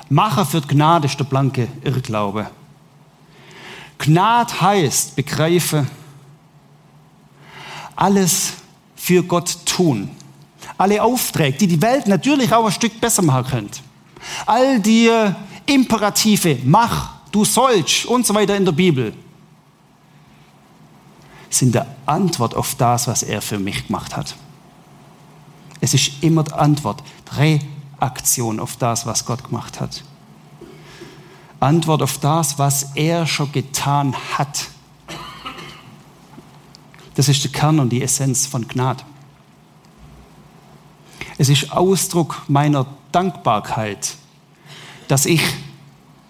Machen 0.09 0.45
für 0.45 0.61
die 0.61 0.67
Gnade 0.67 1.07
ist 1.07 1.19
der 1.19 1.23
blanke 1.23 1.67
Irrglaube. 1.83 2.49
Gnade 3.97 4.61
heißt 4.61 5.15
begreifen, 5.15 5.87
alles 7.95 8.53
für 8.95 9.23
Gott 9.23 9.57
tun. 9.65 10.09
Alle 10.77 11.01
Aufträge, 11.01 11.57
die 11.57 11.67
die 11.67 11.81
Welt 11.81 12.07
natürlich 12.07 12.53
auch 12.53 12.65
ein 12.65 12.71
Stück 12.71 12.99
besser 12.99 13.21
machen 13.21 13.49
könnte. 13.49 13.79
All 14.45 14.79
die 14.79 15.09
Imperative, 15.65 16.59
mach, 16.65 17.13
du 17.31 17.45
sollst 17.45 18.05
und 18.05 18.25
so 18.25 18.33
weiter 18.35 18.55
in 18.55 18.65
der 18.65 18.73
Bibel, 18.73 19.13
sind 21.57 21.75
der 21.75 21.87
Antwort 22.05 22.55
auf 22.55 22.75
das, 22.75 23.07
was 23.07 23.23
er 23.23 23.41
für 23.41 23.59
mich 23.59 23.87
gemacht 23.87 24.15
hat. 24.15 24.35
Es 25.81 25.93
ist 25.93 26.23
immer 26.23 26.43
die 26.43 26.53
Antwort, 26.53 27.03
die 27.31 27.61
Reaktion 28.01 28.59
auf 28.59 28.75
das, 28.77 29.05
was 29.05 29.25
Gott 29.25 29.43
gemacht 29.43 29.79
hat. 29.79 30.03
Antwort 31.59 32.01
auf 32.01 32.17
das, 32.17 32.59
was 32.59 32.95
er 32.95 33.25
schon 33.25 33.51
getan 33.51 34.15
hat. 34.37 34.67
Das 37.15 37.29
ist 37.29 37.43
der 37.43 37.51
Kern 37.51 37.79
und 37.79 37.89
die 37.89 38.01
Essenz 38.01 38.45
von 38.45 38.67
Gnade. 38.67 39.03
Es 41.37 41.49
ist 41.49 41.71
Ausdruck 41.71 42.43
meiner 42.47 42.85
Dankbarkeit, 43.11 44.15
dass 45.07 45.25
ich 45.25 45.41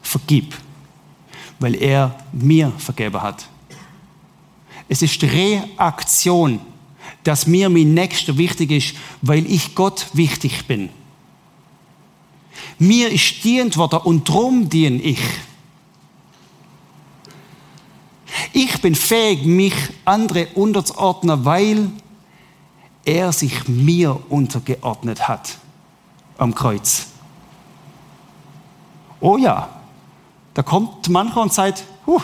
vergib, 0.02 0.56
weil 1.60 1.76
er 1.76 2.16
mir 2.32 2.72
vergeben 2.78 3.22
hat. 3.22 3.48
Es 4.88 5.02
ist 5.02 5.22
Reaktion, 5.24 6.60
dass 7.24 7.48
mir 7.48 7.70
mein 7.70 7.94
Nächster 7.94 8.38
wichtig 8.38 8.72
ist, 8.72 8.96
weil 9.22 9.46
ich 9.50 9.76
Gott 9.76 10.08
wichtig 10.14 10.68
bin. 10.68 10.90
Mir 12.78 13.10
ist 13.12 13.44
dient 13.44 13.78
worden 13.78 14.00
und 14.04 14.28
drum 14.28 14.70
diene 14.70 15.02
ich. 15.02 15.20
Ich 18.54 18.82
bin 18.82 18.96
fähig, 18.96 19.46
mich 19.46 19.76
andere 20.04 20.48
unterzuordnen, 20.56 21.46
weil 21.46 21.90
er 23.06 23.32
sich 23.32 23.68
mir 23.68 24.20
untergeordnet 24.30 25.28
hat 25.28 25.58
am 26.38 26.54
Kreuz. 26.54 27.08
Oh 29.20 29.38
ja, 29.38 29.70
da 30.54 30.64
kommt 30.64 31.08
mancher 31.10 31.42
und 31.42 31.54
sagt, 31.54 31.86
huh, 32.06 32.22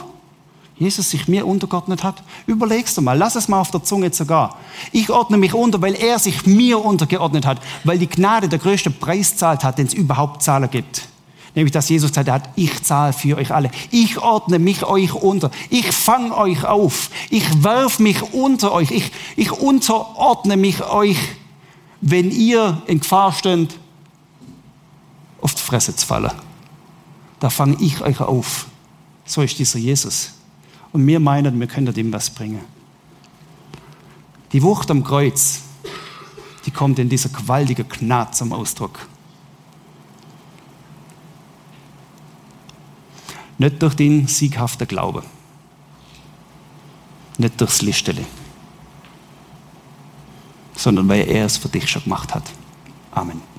Jesus 0.81 1.11
sich 1.11 1.27
mir 1.27 1.45
untergeordnet 1.45 2.03
hat. 2.03 2.23
Überlegst 2.47 2.97
du 2.97 3.01
mal, 3.01 3.15
lass 3.15 3.35
es 3.35 3.47
mal 3.47 3.59
auf 3.59 3.69
der 3.69 3.83
Zunge 3.83 4.11
sogar. 4.11 4.57
Ich 4.91 5.11
ordne 5.11 5.37
mich 5.37 5.53
unter, 5.53 5.79
weil 5.79 5.93
er 5.93 6.17
sich 6.17 6.47
mir 6.47 6.83
untergeordnet 6.83 7.45
hat, 7.45 7.59
weil 7.83 7.99
die 7.99 8.09
Gnade 8.09 8.49
der 8.49 8.57
größte 8.57 8.89
Preis 8.89 9.37
zahlt 9.37 9.63
hat, 9.63 9.77
den 9.77 9.85
es 9.85 9.93
überhaupt 9.93 10.41
Zahler 10.41 10.67
gibt. 10.67 11.07
Nämlich, 11.53 11.71
dass 11.71 11.87
Jesus 11.87 12.11
sagt, 12.11 12.29
er 12.29 12.35
hat, 12.35 12.49
ich 12.55 12.81
zahle 12.81 13.13
für 13.13 13.37
euch 13.37 13.51
alle. 13.51 13.69
Ich 13.91 14.17
ordne 14.17 14.57
mich 14.57 14.83
euch 14.83 15.13
unter. 15.13 15.51
Ich 15.69 15.91
fange 15.91 16.35
euch 16.35 16.63
auf. 16.63 17.11
Ich 17.29 17.63
werf 17.63 17.99
mich 17.99 18.33
unter 18.33 18.71
euch. 18.71 18.89
Ich, 18.89 19.11
ich 19.35 19.51
unterordne 19.51 20.57
mich 20.57 20.83
euch, 20.83 21.17
wenn 21.99 22.31
ihr 22.31 22.81
in 22.87 23.01
Gefahr 23.01 23.33
steht, 23.33 23.77
auf 25.41 25.53
die 25.53 25.61
Fresse 25.61 25.95
zu 25.95 26.07
fallen. 26.07 26.31
Da 27.39 27.51
fange 27.51 27.77
ich 27.79 28.01
euch 28.01 28.19
auf. 28.19 28.65
So 29.25 29.43
ist 29.43 29.59
dieser 29.59 29.77
Jesus. 29.77 30.31
Und 30.93 31.07
wir 31.07 31.19
meinen, 31.19 31.59
wir 31.59 31.67
können 31.67 31.95
ihm 31.95 32.11
was 32.11 32.29
bringen. 32.29 32.61
Die 34.51 34.61
Wucht 34.61 34.91
am 34.91 35.03
Kreuz, 35.03 35.61
die 36.65 36.71
kommt 36.71 36.99
in 36.99 37.09
dieser 37.09 37.29
gewaltigen 37.29 37.87
Gnade 37.87 38.31
zum 38.31 38.51
Ausdruck. 38.51 39.07
Nicht 43.57 43.81
durch 43.81 43.93
den 43.93 44.27
sieghaften 44.27 44.87
Glauben. 44.87 45.23
Nicht 47.37 47.61
durchs 47.61 47.81
Listele. 47.81 48.25
Sondern 50.75 51.07
weil 51.07 51.27
er 51.29 51.45
es 51.45 51.57
für 51.57 51.69
dich 51.69 51.89
schon 51.89 52.03
gemacht 52.03 52.33
hat. 52.33 52.43
Amen. 53.11 53.50